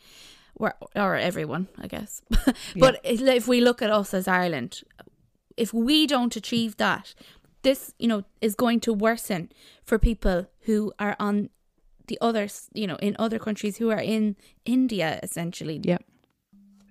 or, 0.55 0.75
or 0.95 1.17
everyone, 1.17 1.69
I 1.81 1.87
guess. 1.87 2.23
but 2.77 3.01
if 3.05 3.47
we 3.47 3.61
look 3.61 3.83
at 3.83 3.91
us 3.91 4.15
as 4.15 4.27
Ireland, 4.27 4.83
if 5.57 5.73
we 5.73 6.07
don't 6.07 6.35
achieve 6.37 6.77
that, 6.79 7.15
this 7.63 7.95
you 7.99 8.09
know 8.09 8.25
is 8.41 8.55
going 8.55 8.81
to 8.81 8.93
worsen 8.93 9.51
for 9.85 9.99
people 9.99 10.47
who 10.63 10.93
are 10.99 11.17
on 11.19 11.51
the 12.07 12.19
others, 12.21 12.69
you 12.75 12.87
know, 12.87 12.97
in 12.97 13.16
other 13.19 13.38
countries 13.38 13.77
who 13.79 13.90
are 13.90 14.01
in 14.01 14.37
India, 14.64 15.21
essentially. 15.23 15.81
Yeah. 15.85 15.99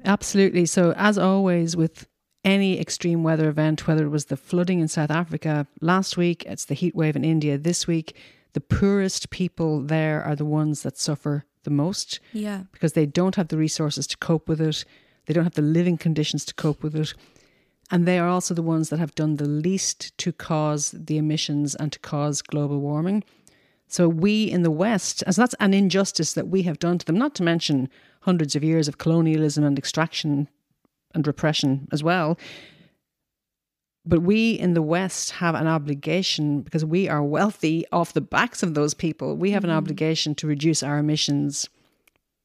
Absolutely. 0.04 0.66
So, 0.66 0.94
as 0.98 1.18
always, 1.18 1.76
with 1.76 2.08
any 2.44 2.80
extreme 2.80 3.24
weather 3.24 3.50
event, 3.50 3.88
whether 3.88 4.06
it 4.06 4.10
was 4.10 4.26
the 4.26 4.38
flooding 4.38 4.80
in 4.80 4.88
South 4.88 5.10
Africa 5.10 5.66
last 5.82 6.16
week, 6.18 6.44
it's 6.46 6.66
the 6.66 6.76
heat 6.76 6.96
wave 6.96 7.16
in 7.16 7.26
India 7.26 7.58
this 7.58 7.88
week, 7.88 8.16
the 8.54 8.62
poorest 8.62 9.32
people 9.32 9.82
there 9.82 10.24
are 10.24 10.36
the 10.36 10.46
ones 10.46 10.84
that 10.84 10.98
suffer 10.98 11.46
the 11.64 11.72
most 11.72 12.20
Yeah. 12.34 12.64
because 12.72 12.94
they 12.94 13.08
don't 13.08 13.36
have 13.36 13.48
the 13.48 13.58
resources 13.58 14.06
to 14.08 14.18
cope 14.18 14.48
with 14.48 14.62
it. 14.62 14.86
They 15.26 15.34
don't 15.34 15.44
have 15.44 15.56
the 15.56 15.64
living 15.64 15.98
conditions 15.98 16.46
to 16.46 16.54
cope 16.54 16.84
with 16.84 16.96
it. 16.96 17.14
And 17.90 18.08
they 18.08 18.20
are 18.20 18.28
also 18.28 18.54
the 18.54 18.62
ones 18.62 18.90
that 18.90 19.00
have 19.00 19.16
done 19.16 19.38
the 19.38 19.48
least 19.48 20.16
to 20.20 20.32
cause 20.32 20.92
the 20.96 21.18
emissions 21.18 21.74
and 21.76 21.92
to 21.92 22.00
cause 22.00 22.42
global 22.44 22.80
warming. 22.80 23.24
So 23.88 24.10
we 24.10 24.46
in 24.46 24.64
the 24.64 24.72
West, 24.72 25.24
as 25.28 25.36
so 25.36 25.42
that's 25.42 25.56
an 25.60 25.74
injustice 25.74 26.34
that 26.34 26.48
we 26.48 26.64
have 26.64 26.80
done 26.80 26.98
to 26.98 27.06
them, 27.06 27.18
not 27.18 27.36
to 27.36 27.44
mention 27.44 27.90
hundreds 28.22 28.56
of 28.56 28.64
years 28.64 28.88
of 28.88 28.98
colonialism 28.98 29.64
and 29.64 29.78
extraction 29.78 30.48
and 31.14 31.26
repression 31.26 31.88
as 31.92 32.04
well. 32.04 32.38
But 34.06 34.22
we 34.22 34.52
in 34.52 34.74
the 34.74 34.82
West 34.82 35.32
have 35.32 35.56
an 35.56 35.68
obligation 35.68 36.62
because 36.62 36.86
we 36.86 37.08
are 37.10 37.24
wealthy 37.24 37.86
off 37.92 38.14
the 38.14 38.22
backs 38.22 38.62
of 38.62 38.74
those 38.74 38.94
people. 38.94 39.36
We 39.36 39.52
have 39.52 39.64
an 39.64 39.70
mm-hmm. 39.70 39.78
obligation 39.78 40.36
to 40.36 40.48
reduce 40.48 40.84
our 40.84 41.00
emissions 41.00 41.70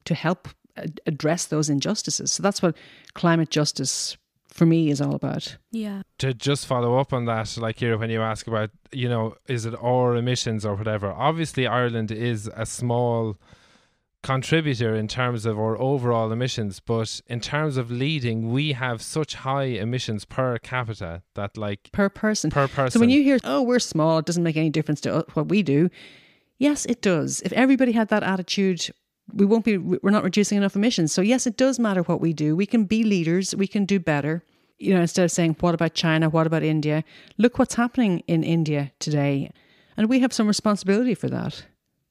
to 0.05 0.15
help 0.15 0.47
address 1.05 1.45
those 1.45 1.69
injustices. 1.69 2.31
So 2.31 2.41
that's 2.41 2.61
what 2.61 2.75
climate 3.13 3.49
justice 3.49 4.17
for 4.51 4.65
me 4.65 4.89
is 4.89 5.01
all 5.01 5.15
about. 5.15 5.57
Yeah. 5.71 6.03
to 6.19 6.33
just 6.33 6.65
follow 6.67 6.97
up 6.99 7.13
on 7.13 7.25
that, 7.25 7.57
like 7.57 7.79
here 7.79 7.97
when 7.97 8.09
you 8.09 8.21
ask 8.21 8.47
about, 8.47 8.69
you 8.91 9.09
know, 9.09 9.35
is 9.47 9.65
it 9.65 9.73
our 9.81 10.15
emissions 10.15 10.65
or 10.65 10.75
whatever? 10.75 11.11
Obviously, 11.11 11.65
Ireland 11.65 12.11
is 12.11 12.49
a 12.55 12.65
small 12.65 13.37
contributor 14.23 14.93
in 14.93 15.07
terms 15.07 15.45
of 15.47 15.57
our 15.57 15.75
overall 15.79 16.31
emissions, 16.31 16.79
but 16.79 17.21
in 17.27 17.39
terms 17.39 17.75
of 17.77 17.89
leading, 17.89 18.51
we 18.51 18.73
have 18.73 19.01
such 19.01 19.35
high 19.35 19.63
emissions 19.63 20.25
per 20.25 20.59
capita 20.59 21.23
that, 21.33 21.57
like, 21.57 21.89
per 21.91 22.09
person. 22.09 22.51
per 22.51 22.67
person. 22.67 22.91
So 22.91 22.99
when 22.99 23.09
you 23.09 23.23
hear, 23.23 23.39
oh, 23.43 23.63
we're 23.63 23.79
small, 23.79 24.19
it 24.19 24.25
doesn't 24.25 24.43
make 24.43 24.57
any 24.57 24.69
difference 24.69 25.01
to 25.01 25.13
uh, 25.15 25.23
what 25.33 25.49
we 25.49 25.63
do. 25.63 25.89
Yes, 26.59 26.85
it 26.85 27.01
does. 27.01 27.41
If 27.41 27.51
everybody 27.53 27.93
had 27.93 28.09
that 28.09 28.21
attitude, 28.21 28.91
we 29.33 29.45
won't 29.45 29.65
be, 29.65 29.77
we're 29.77 30.11
not 30.11 30.23
reducing 30.23 30.57
enough 30.57 30.75
emissions. 30.75 31.11
So, 31.11 31.21
yes, 31.21 31.47
it 31.47 31.57
does 31.57 31.79
matter 31.79 32.01
what 32.03 32.21
we 32.21 32.33
do. 32.33 32.55
We 32.55 32.65
can 32.65 32.85
be 32.85 33.03
leaders, 33.03 33.55
we 33.55 33.67
can 33.67 33.85
do 33.85 33.99
better. 33.99 34.43
You 34.77 34.95
know, 34.95 35.01
instead 35.01 35.23
of 35.23 35.31
saying, 35.31 35.57
what 35.59 35.75
about 35.75 35.93
China? 35.93 36.29
What 36.29 36.47
about 36.47 36.63
India? 36.63 37.03
Look 37.37 37.59
what's 37.59 37.75
happening 37.75 38.23
in 38.27 38.43
India 38.43 38.91
today. 38.97 39.51
And 39.95 40.09
we 40.09 40.19
have 40.21 40.33
some 40.33 40.47
responsibility 40.47 41.13
for 41.13 41.29
that. 41.29 41.65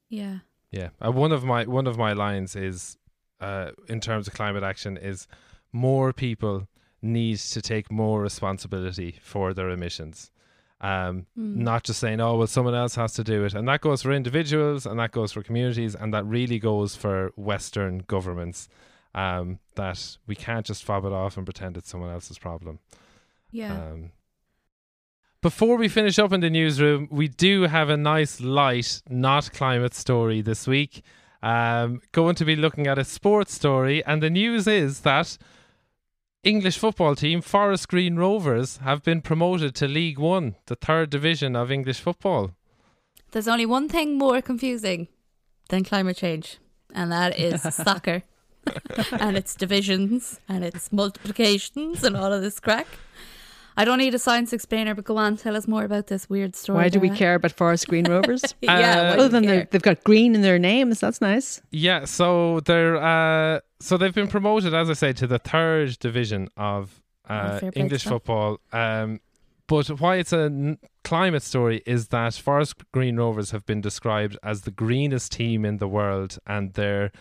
Yeah. 0.08 0.38
Yeah, 0.70 0.90
uh, 1.04 1.10
one 1.10 1.32
of 1.32 1.42
my 1.42 1.64
one 1.64 1.88
of 1.88 1.98
my 1.98 2.12
lines 2.12 2.54
is, 2.54 2.96
uh, 3.40 3.72
in 3.88 4.00
terms 4.00 4.28
of 4.28 4.34
climate 4.34 4.62
action, 4.62 4.96
is 4.96 5.26
more 5.72 6.12
people 6.12 6.68
need 7.02 7.38
to 7.38 7.60
take 7.60 7.90
more 7.90 8.22
responsibility 8.22 9.18
for 9.20 9.52
their 9.52 9.70
emissions. 9.70 10.30
Um, 10.80 11.26
Not 11.36 11.84
just 11.84 12.00
saying, 12.00 12.20
oh 12.20 12.36
well, 12.36 12.46
someone 12.46 12.74
else 12.74 12.94
has 12.94 13.12
to 13.14 13.24
do 13.24 13.44
it, 13.44 13.54
and 13.54 13.68
that 13.68 13.82
goes 13.82 14.02
for 14.02 14.12
individuals, 14.12 14.86
and 14.86 14.98
that 14.98 15.12
goes 15.12 15.32
for 15.32 15.42
communities, 15.42 15.94
and 15.94 16.14
that 16.14 16.24
really 16.24 16.58
goes 16.58 16.96
for 16.96 17.32
Western 17.36 17.98
governments. 18.06 18.68
Um, 19.14 19.58
that 19.74 20.16
we 20.26 20.36
can't 20.36 20.64
just 20.64 20.84
fob 20.84 21.04
it 21.04 21.12
off 21.12 21.36
and 21.36 21.44
pretend 21.44 21.76
it's 21.76 21.90
someone 21.90 22.10
else's 22.10 22.38
problem. 22.38 22.78
Yeah. 23.50 23.72
Um, 23.74 24.12
before 25.42 25.76
we 25.76 25.88
finish 25.88 26.18
up 26.18 26.32
in 26.32 26.40
the 26.40 26.50
newsroom, 26.50 27.08
we 27.10 27.26
do 27.26 27.62
have 27.62 27.88
a 27.88 27.96
nice 27.96 28.40
light, 28.40 29.02
not 29.08 29.52
climate 29.52 29.94
story 29.94 30.42
this 30.42 30.66
week. 30.66 31.02
Um, 31.42 32.02
going 32.12 32.34
to 32.36 32.44
be 32.44 32.54
looking 32.54 32.86
at 32.86 32.98
a 32.98 33.04
sports 33.04 33.54
story, 33.54 34.04
and 34.04 34.22
the 34.22 34.30
news 34.30 34.66
is 34.66 35.00
that 35.00 35.38
English 36.42 36.78
football 36.78 37.14
team 37.14 37.42
Forest 37.42 37.88
Green 37.88 38.16
Rovers 38.16 38.78
have 38.78 39.02
been 39.02 39.20
promoted 39.20 39.74
to 39.74 39.86
League 39.86 40.18
One, 40.18 40.56
the 40.66 40.74
third 40.74 41.10
division 41.10 41.54
of 41.54 41.70
English 41.70 42.00
football. 42.00 42.52
There's 43.32 43.46
only 43.46 43.66
one 43.66 43.90
thing 43.90 44.16
more 44.16 44.40
confusing 44.40 45.08
than 45.68 45.84
climate 45.84 46.16
change, 46.16 46.56
and 46.94 47.12
that 47.12 47.38
is 47.38 47.60
soccer 47.74 48.22
and 49.12 49.36
its 49.36 49.54
divisions 49.54 50.40
and 50.48 50.64
its 50.64 50.90
multiplications 50.90 52.02
and 52.04 52.16
all 52.16 52.32
of 52.32 52.40
this 52.40 52.58
crack. 52.58 52.86
I 53.76 53.84
don't 53.84 53.98
need 53.98 54.14
a 54.14 54.18
science 54.18 54.52
explainer, 54.52 54.94
but 54.94 55.04
go 55.04 55.16
on, 55.16 55.36
tell 55.36 55.56
us 55.56 55.66
more 55.68 55.84
about 55.84 56.08
this 56.08 56.28
weird 56.28 56.54
story. 56.56 56.76
Why 56.78 56.88
do 56.88 57.00
we 57.00 57.08
Darragh. 57.08 57.18
care 57.18 57.34
about 57.36 57.52
Forest 57.52 57.88
Green 57.88 58.04
Rovers? 58.10 58.42
yeah, 58.60 58.70
Uh, 59.12 59.14
Other 59.14 59.28
than 59.28 59.46
they're- 59.46 59.68
they've 59.70 59.82
got 59.82 60.04
green 60.04 60.34
in 60.34 60.42
their 60.42 60.58
names, 60.58 61.00
that's 61.00 61.20
nice. 61.20 61.62
Yeah, 61.70 62.04
so 62.04 62.60
they're 62.60 62.96
uh, 62.96 63.60
so 63.80 63.96
they've 63.96 64.14
been 64.14 64.28
promoted, 64.28 64.74
as 64.74 64.90
I 64.90 64.94
say, 64.94 65.12
to 65.14 65.26
the 65.26 65.38
third 65.38 65.98
division 65.98 66.48
of 66.56 67.00
Oh, 67.28 67.34
uh, 67.34 67.58
fair 67.60 67.72
English 67.76 68.02
to 68.02 68.08
them. 68.08 68.18
football. 68.18 68.58
Um, 68.72 69.20
but 69.68 69.88
why 70.00 70.16
it's 70.16 70.32
a 70.32 70.46
n- 70.46 70.78
climate 71.04 71.44
story 71.44 71.80
is 71.86 72.08
that 72.08 72.34
Forest 72.34 72.74
Green 72.92 73.16
Rovers 73.16 73.52
have 73.52 73.64
been 73.66 73.80
described 73.80 74.36
as 74.42 74.62
the 74.62 74.72
greenest 74.72 75.30
team 75.32 75.64
in 75.64 75.76
the 75.78 75.86
world, 75.86 76.38
and 76.44 76.72
they're 76.74 77.12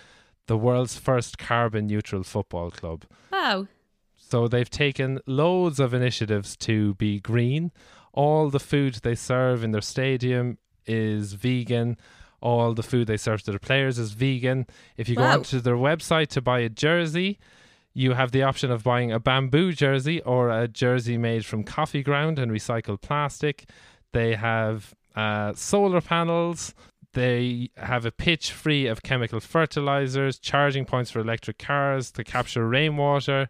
the 0.48 0.58
world's 0.58 0.98
first 0.98 1.38
carbon 1.38 1.86
neutral 1.86 2.24
football 2.24 2.72
club. 2.72 3.06
Wow. 3.32 3.68
So 4.30 4.48
they've 4.48 4.70
taken 4.70 5.20
loads 5.26 5.80
of 5.80 5.94
initiatives 5.94 6.56
to 6.58 6.94
be 6.96 7.20
green. 7.20 7.72
All 8.13 8.50
the 8.50 8.60
food 8.60 8.96
they 8.96 9.15
serve 9.15 9.63
in 9.63 9.72
their 9.72 9.82
stadium 9.82 10.58
is 10.86 11.34
vegan. 11.34 11.98
All 12.42 12.74
the 12.74 12.84
food 12.84 13.08
they 13.08 13.18
serve 13.18 13.42
to 13.44 13.52
their 13.52 13.60
players 13.60 13.98
is 13.98 14.12
vegan. 14.13 14.68
If 14.98 15.10
you 15.10 15.15
go 15.15 15.24
Wow. 15.24 15.34
onto 15.36 15.60
their 15.60 15.76
website 15.76 16.28
to 16.30 16.42
buy 16.42 16.60
a 16.60 16.70
jersey, 16.70 17.39
you 17.94 18.13
have 18.13 18.32
the 18.32 18.44
option 18.44 18.72
of 18.72 18.84
buying 18.84 19.12
a 19.12 19.20
bamboo 19.20 19.74
jersey 19.74 20.22
or 20.22 20.50
a 20.50 20.68
jersey 20.68 21.18
made 21.18 21.46
from 21.46 21.63
coffee 21.63 22.04
ground 22.04 22.38
and 22.39 22.52
recycled 22.52 23.02
plastic. 23.02 23.68
They 24.13 24.36
have 24.36 24.94
uh, 25.15 25.54
solar 25.54 26.02
panels. 26.02 26.74
They 27.13 27.72
have 27.78 28.06
a 28.06 28.12
pitch 28.12 28.52
free 28.52 28.86
of 28.86 29.02
chemical 29.02 29.39
fertilizers, 29.39 30.38
charging 30.38 30.86
points 30.86 31.10
for 31.10 31.20
electric 31.20 31.58
cars 31.58 32.12
to 32.12 32.24
capture 32.24 32.68
rainwater. 32.68 33.50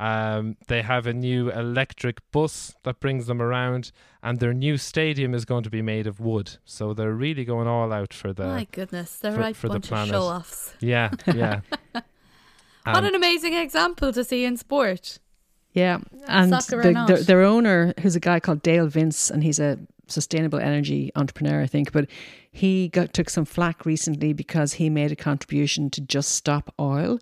Um, 0.00 0.56
they 0.68 0.80
have 0.80 1.06
a 1.06 1.12
new 1.12 1.50
electric 1.50 2.18
bus 2.32 2.74
that 2.84 3.00
brings 3.00 3.26
them 3.26 3.42
around, 3.42 3.92
and 4.22 4.40
their 4.40 4.54
new 4.54 4.78
stadium 4.78 5.34
is 5.34 5.44
going 5.44 5.62
to 5.64 5.70
be 5.70 5.82
made 5.82 6.06
of 6.06 6.20
wood. 6.20 6.56
So 6.64 6.94
they're 6.94 7.12
really 7.12 7.44
going 7.44 7.68
all 7.68 7.92
out 7.92 8.14
for 8.14 8.32
the. 8.32 8.46
My 8.46 8.66
goodness, 8.72 9.16
they're 9.18 9.32
for- 9.32 9.40
right 9.40 9.54
for 9.56 9.68
the 9.68 9.74
bunch 9.74 9.84
of 9.84 9.90
planet. 9.90 10.14
show 10.14 10.22
offs. 10.22 10.74
Yeah, 10.80 11.10
yeah. 11.26 11.60
What 12.84 12.96
And- 12.96 13.06
an 13.08 13.14
amazing 13.14 13.52
example 13.54 14.10
to 14.14 14.24
see 14.24 14.44
in 14.46 14.56
sport. 14.56 15.18
Yeah, 15.74 15.98
and 16.26 16.50
Soccer 16.50 16.82
the, 16.82 17.04
their, 17.06 17.22
their 17.22 17.42
owner, 17.42 17.92
who's 18.00 18.16
a 18.16 18.20
guy 18.20 18.40
called 18.40 18.62
Dale 18.62 18.86
Vince, 18.88 19.30
and 19.30 19.44
he's 19.44 19.60
a 19.60 19.78
sustainable 20.08 20.58
energy 20.58 21.12
entrepreneur, 21.14 21.60
I 21.62 21.66
think. 21.66 21.92
But 21.92 22.08
he 22.50 22.88
got 22.88 23.12
took 23.12 23.28
some 23.30 23.44
flack 23.44 23.84
recently 23.84 24.32
because 24.32 24.72
he 24.74 24.88
made 24.90 25.12
a 25.12 25.16
contribution 25.16 25.90
to 25.90 26.00
Just 26.00 26.30
Stop 26.30 26.74
Oil, 26.80 27.20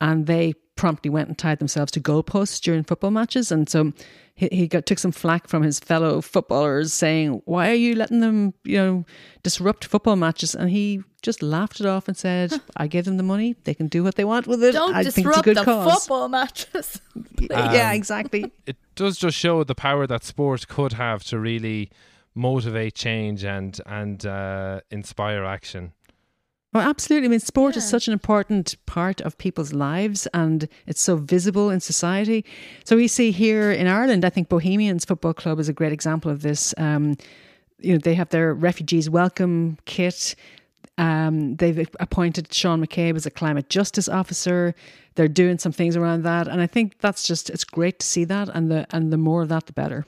and 0.00 0.26
they 0.26 0.54
promptly 0.76 1.08
went 1.08 1.26
and 1.28 1.38
tied 1.38 1.58
themselves 1.58 1.90
to 1.90 2.00
goalposts 2.00 2.60
during 2.60 2.84
football 2.84 3.10
matches, 3.10 3.50
and 3.50 3.68
so 3.68 3.92
he, 4.34 4.48
he 4.52 4.68
got 4.68 4.84
took 4.84 4.98
some 4.98 5.12
flack 5.12 5.48
from 5.48 5.62
his 5.62 5.78
fellow 5.80 6.20
footballers 6.20 6.92
saying, 6.92 7.40
"Why 7.46 7.70
are 7.70 7.74
you 7.74 7.94
letting 7.94 8.20
them, 8.20 8.52
you 8.64 8.76
know, 8.76 9.04
disrupt 9.42 9.84
football 9.86 10.16
matches?" 10.16 10.54
And 10.54 10.68
he 10.70 11.02
just 11.22 11.42
laughed 11.42 11.80
it 11.80 11.86
off 11.86 12.08
and 12.08 12.16
said, 12.16 12.52
"I 12.76 12.86
give 12.88 13.06
them 13.06 13.16
the 13.16 13.22
money; 13.22 13.56
they 13.64 13.72
can 13.74 13.86
do 13.88 14.04
what 14.04 14.16
they 14.16 14.24
want 14.24 14.46
with 14.46 14.62
it. 14.62 14.72
Don't 14.72 14.94
I 14.94 15.02
think 15.02 15.08
it's 15.08 15.16
a 15.18 15.20
disrupt 15.22 15.44
good 15.44 15.56
the 15.56 15.64
cause." 15.64 16.00
football 16.00 16.28
matches. 16.28 17.00
yeah, 17.40 17.90
Um, 17.90 17.96
exactly. 17.96 18.52
it 18.66 18.76
does 18.96 19.16
just 19.16 19.36
show 19.38 19.64
the 19.64 19.74
power 19.74 20.06
that 20.06 20.24
sport 20.24 20.68
could 20.68 20.92
have 20.92 21.24
to 21.24 21.38
really 21.38 21.90
motivate 22.34 22.94
change 22.94 23.44
and 23.44 23.80
and 23.86 24.26
uh, 24.26 24.80
inspire 24.90 25.42
action. 25.44 25.92
Oh, 26.76 26.80
absolutely. 26.80 27.28
I 27.28 27.30
mean, 27.30 27.40
sport 27.40 27.74
is 27.74 27.88
such 27.88 28.06
an 28.06 28.12
important 28.12 28.76
part 28.84 29.22
of 29.22 29.38
people's 29.38 29.72
lives 29.72 30.26
and 30.34 30.68
it's 30.86 31.00
so 31.00 31.16
visible 31.16 31.70
in 31.70 31.80
society. 31.80 32.44
So 32.84 32.96
we 32.96 33.08
see 33.08 33.30
here 33.30 33.72
in 33.72 33.86
Ireland, 33.86 34.26
I 34.26 34.28
think 34.28 34.50
Bohemians 34.50 35.06
Football 35.06 35.32
Club 35.32 35.58
is 35.58 35.70
a 35.70 35.72
great 35.72 35.92
example 35.92 36.30
of 36.30 36.42
this. 36.42 36.74
Um, 36.76 37.16
you 37.78 37.92
know, 37.92 37.98
they 37.98 38.12
have 38.14 38.28
their 38.28 38.52
refugees 38.52 39.08
welcome 39.08 39.78
kit. 39.86 40.34
Um, 40.98 41.56
they've 41.56 41.88
appointed 41.98 42.52
Sean 42.52 42.84
McCabe 42.84 43.16
as 43.16 43.24
a 43.24 43.30
climate 43.30 43.70
justice 43.70 44.06
officer. 44.06 44.74
They're 45.14 45.28
doing 45.28 45.58
some 45.58 45.72
things 45.72 45.96
around 45.96 46.24
that, 46.24 46.46
and 46.46 46.60
I 46.60 46.66
think 46.66 46.98
that's 47.00 47.26
just 47.26 47.48
it's 47.48 47.64
great 47.64 48.00
to 48.00 48.06
see 48.06 48.24
that, 48.24 48.50
and 48.50 48.70
the 48.70 48.86
and 48.90 49.10
the 49.10 49.16
more 49.16 49.42
of 49.42 49.48
that, 49.48 49.66
the 49.66 49.72
better. 49.72 50.06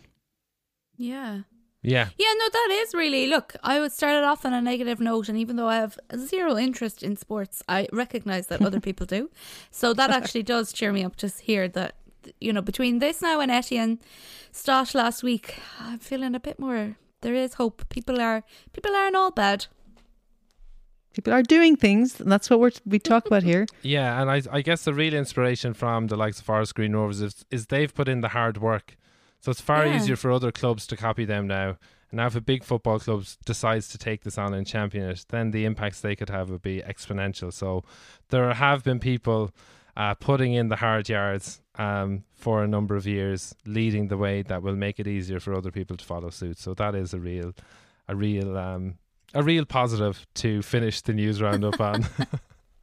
Yeah. 0.96 1.40
Yeah, 1.88 2.08
Yeah, 2.18 2.32
no, 2.38 2.48
that 2.52 2.68
is 2.82 2.94
really. 2.94 3.26
Look, 3.26 3.54
I 3.62 3.80
would 3.80 3.92
start 3.92 4.14
it 4.14 4.24
off 4.24 4.44
on 4.44 4.52
a 4.52 4.60
negative 4.62 5.00
note, 5.00 5.28
and 5.28 5.38
even 5.38 5.56
though 5.56 5.68
I 5.68 5.76
have 5.76 5.98
zero 6.16 6.56
interest 6.56 7.02
in 7.02 7.16
sports, 7.16 7.62
I 7.68 7.88
recognise 7.92 8.46
that 8.48 8.62
other 8.62 8.80
people 8.80 9.06
do. 9.06 9.30
So 9.70 9.94
that 9.94 10.10
actually 10.10 10.42
does 10.42 10.72
cheer 10.72 10.92
me 10.92 11.04
up 11.04 11.16
to 11.16 11.28
hear 11.28 11.68
that, 11.68 11.94
you 12.40 12.52
know, 12.52 12.62
between 12.62 12.98
this 12.98 13.22
now 13.22 13.40
and 13.40 13.50
Etienne 13.50 13.98
Stott 14.52 14.94
last 14.94 15.22
week, 15.22 15.56
I'm 15.80 15.98
feeling 15.98 16.34
a 16.34 16.40
bit 16.40 16.58
more. 16.58 16.96
There 17.20 17.34
is 17.34 17.54
hope. 17.54 17.88
People 17.88 18.20
are 18.20 18.42
people 18.72 18.94
aren't 18.94 19.16
all 19.16 19.30
bad. 19.30 19.66
People 21.14 21.32
are 21.32 21.42
doing 21.42 21.74
things, 21.76 22.20
and 22.20 22.30
that's 22.30 22.48
what 22.50 22.60
we're, 22.60 22.70
we 22.86 22.98
talk 22.98 23.26
about 23.26 23.42
here. 23.42 23.66
yeah, 23.82 24.20
and 24.20 24.30
I 24.30 24.42
I 24.50 24.62
guess 24.62 24.84
the 24.84 24.94
real 24.94 25.14
inspiration 25.14 25.74
from 25.74 26.06
the 26.08 26.16
likes 26.16 26.38
of 26.38 26.46
Forest 26.46 26.74
Green 26.74 26.94
Rovers 26.94 27.20
is, 27.20 27.44
is 27.50 27.66
they've 27.66 27.92
put 27.92 28.08
in 28.08 28.20
the 28.20 28.28
hard 28.28 28.58
work, 28.58 28.96
so 29.40 29.50
it's 29.50 29.60
far 29.60 29.86
Yeah. 29.86 29.96
easier 29.96 30.16
for 30.16 30.30
other 30.32 30.50
clubs 30.52 30.86
to 30.88 30.96
copy 30.96 31.24
them 31.24 31.46
now. 31.46 31.76
And 32.10 32.16
now, 32.18 32.26
if 32.26 32.34
a 32.36 32.40
big 32.40 32.64
football 32.64 32.98
club 32.98 33.24
decides 33.44 33.88
to 33.88 33.98
take 33.98 34.22
this 34.24 34.38
on 34.38 34.54
and 34.54 34.66
champion 34.66 35.10
it, 35.10 35.26
then 35.28 35.50
the 35.50 35.64
impacts 35.66 36.00
they 36.00 36.16
could 36.16 36.30
have 36.30 36.48
would 36.48 36.62
be 36.62 36.80
exponential. 36.80 37.52
So 37.52 37.84
there 38.30 38.54
have 38.54 38.82
been 38.82 38.98
people 38.98 39.50
uh, 39.96 40.14
putting 40.14 40.54
in 40.54 40.68
the 40.68 40.76
hard 40.76 41.08
yards 41.10 41.60
um, 41.76 42.24
for 42.34 42.64
a 42.64 42.68
number 42.68 42.96
of 42.96 43.06
years, 43.06 43.54
leading 43.66 44.08
the 44.08 44.16
way 44.16 44.40
that 44.42 44.62
will 44.62 44.74
make 44.76 44.98
it 44.98 45.06
easier 45.06 45.38
for 45.38 45.52
other 45.54 45.70
people 45.70 45.96
to 45.98 46.04
follow 46.04 46.30
suit. 46.30 46.58
So 46.58 46.72
that 46.74 46.94
is 46.94 47.12
a 47.12 47.18
real, 47.20 47.52
a 48.08 48.16
real, 48.16 48.56
um, 48.56 48.94
a 49.34 49.42
real 49.42 49.66
positive 49.66 50.26
to 50.36 50.62
finish 50.62 51.02
the 51.02 51.12
news 51.12 51.42
roundup 51.42 51.78
on. 51.80 52.06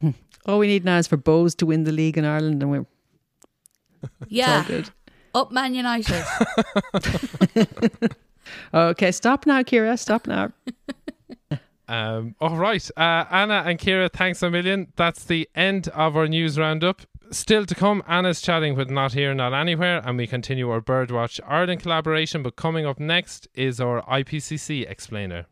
All 0.46 0.58
we 0.60 0.68
need 0.68 0.84
now 0.84 0.98
is 0.98 1.08
for 1.08 1.16
Bohs 1.16 1.56
to 1.56 1.66
win 1.66 1.82
the 1.84 1.90
league 1.92 2.16
in 2.16 2.24
Ireland, 2.24 2.62
and 2.62 2.70
we're 2.70 2.86
it's 4.02 4.12
all 4.22 4.26
Yeah, 4.28 4.64
good. 4.68 4.90
Up 5.36 5.52
Man 5.52 5.74
United. 5.74 6.24
Okay, 8.72 9.10
stop 9.12 9.44
now, 9.44 9.62
Ciara. 9.62 9.96
Stop 9.96 10.26
now. 10.26 10.52
Um, 11.88 12.34
all 12.40 12.56
right. 12.56 12.84
Uh, 12.96 13.24
Anna 13.30 13.62
and 13.64 13.78
Ciara, 13.78 14.08
thanks 14.08 14.42
a 14.42 14.50
million. 14.50 14.88
That's 14.96 15.22
the 15.22 15.48
end 15.54 15.86
of 15.90 16.16
our 16.16 16.26
news 16.26 16.58
roundup. 16.58 17.02
Still 17.30 17.64
to 17.64 17.76
come, 17.76 18.02
Anna's 18.08 18.40
chatting 18.40 18.74
with 18.74 18.90
Not 18.90 19.12
Here, 19.12 19.32
Not 19.34 19.54
Anywhere, 19.54 20.02
and 20.04 20.18
we 20.18 20.26
continue 20.26 20.68
our 20.68 20.80
Birdwatch 20.80 21.38
Ireland 21.46 21.82
collaboration. 21.82 22.42
But 22.42 22.56
coming 22.56 22.86
up 22.86 22.98
next 22.98 23.46
is 23.54 23.80
our 23.80 24.02
IPCC 24.02 24.90
explainer. 24.90 25.46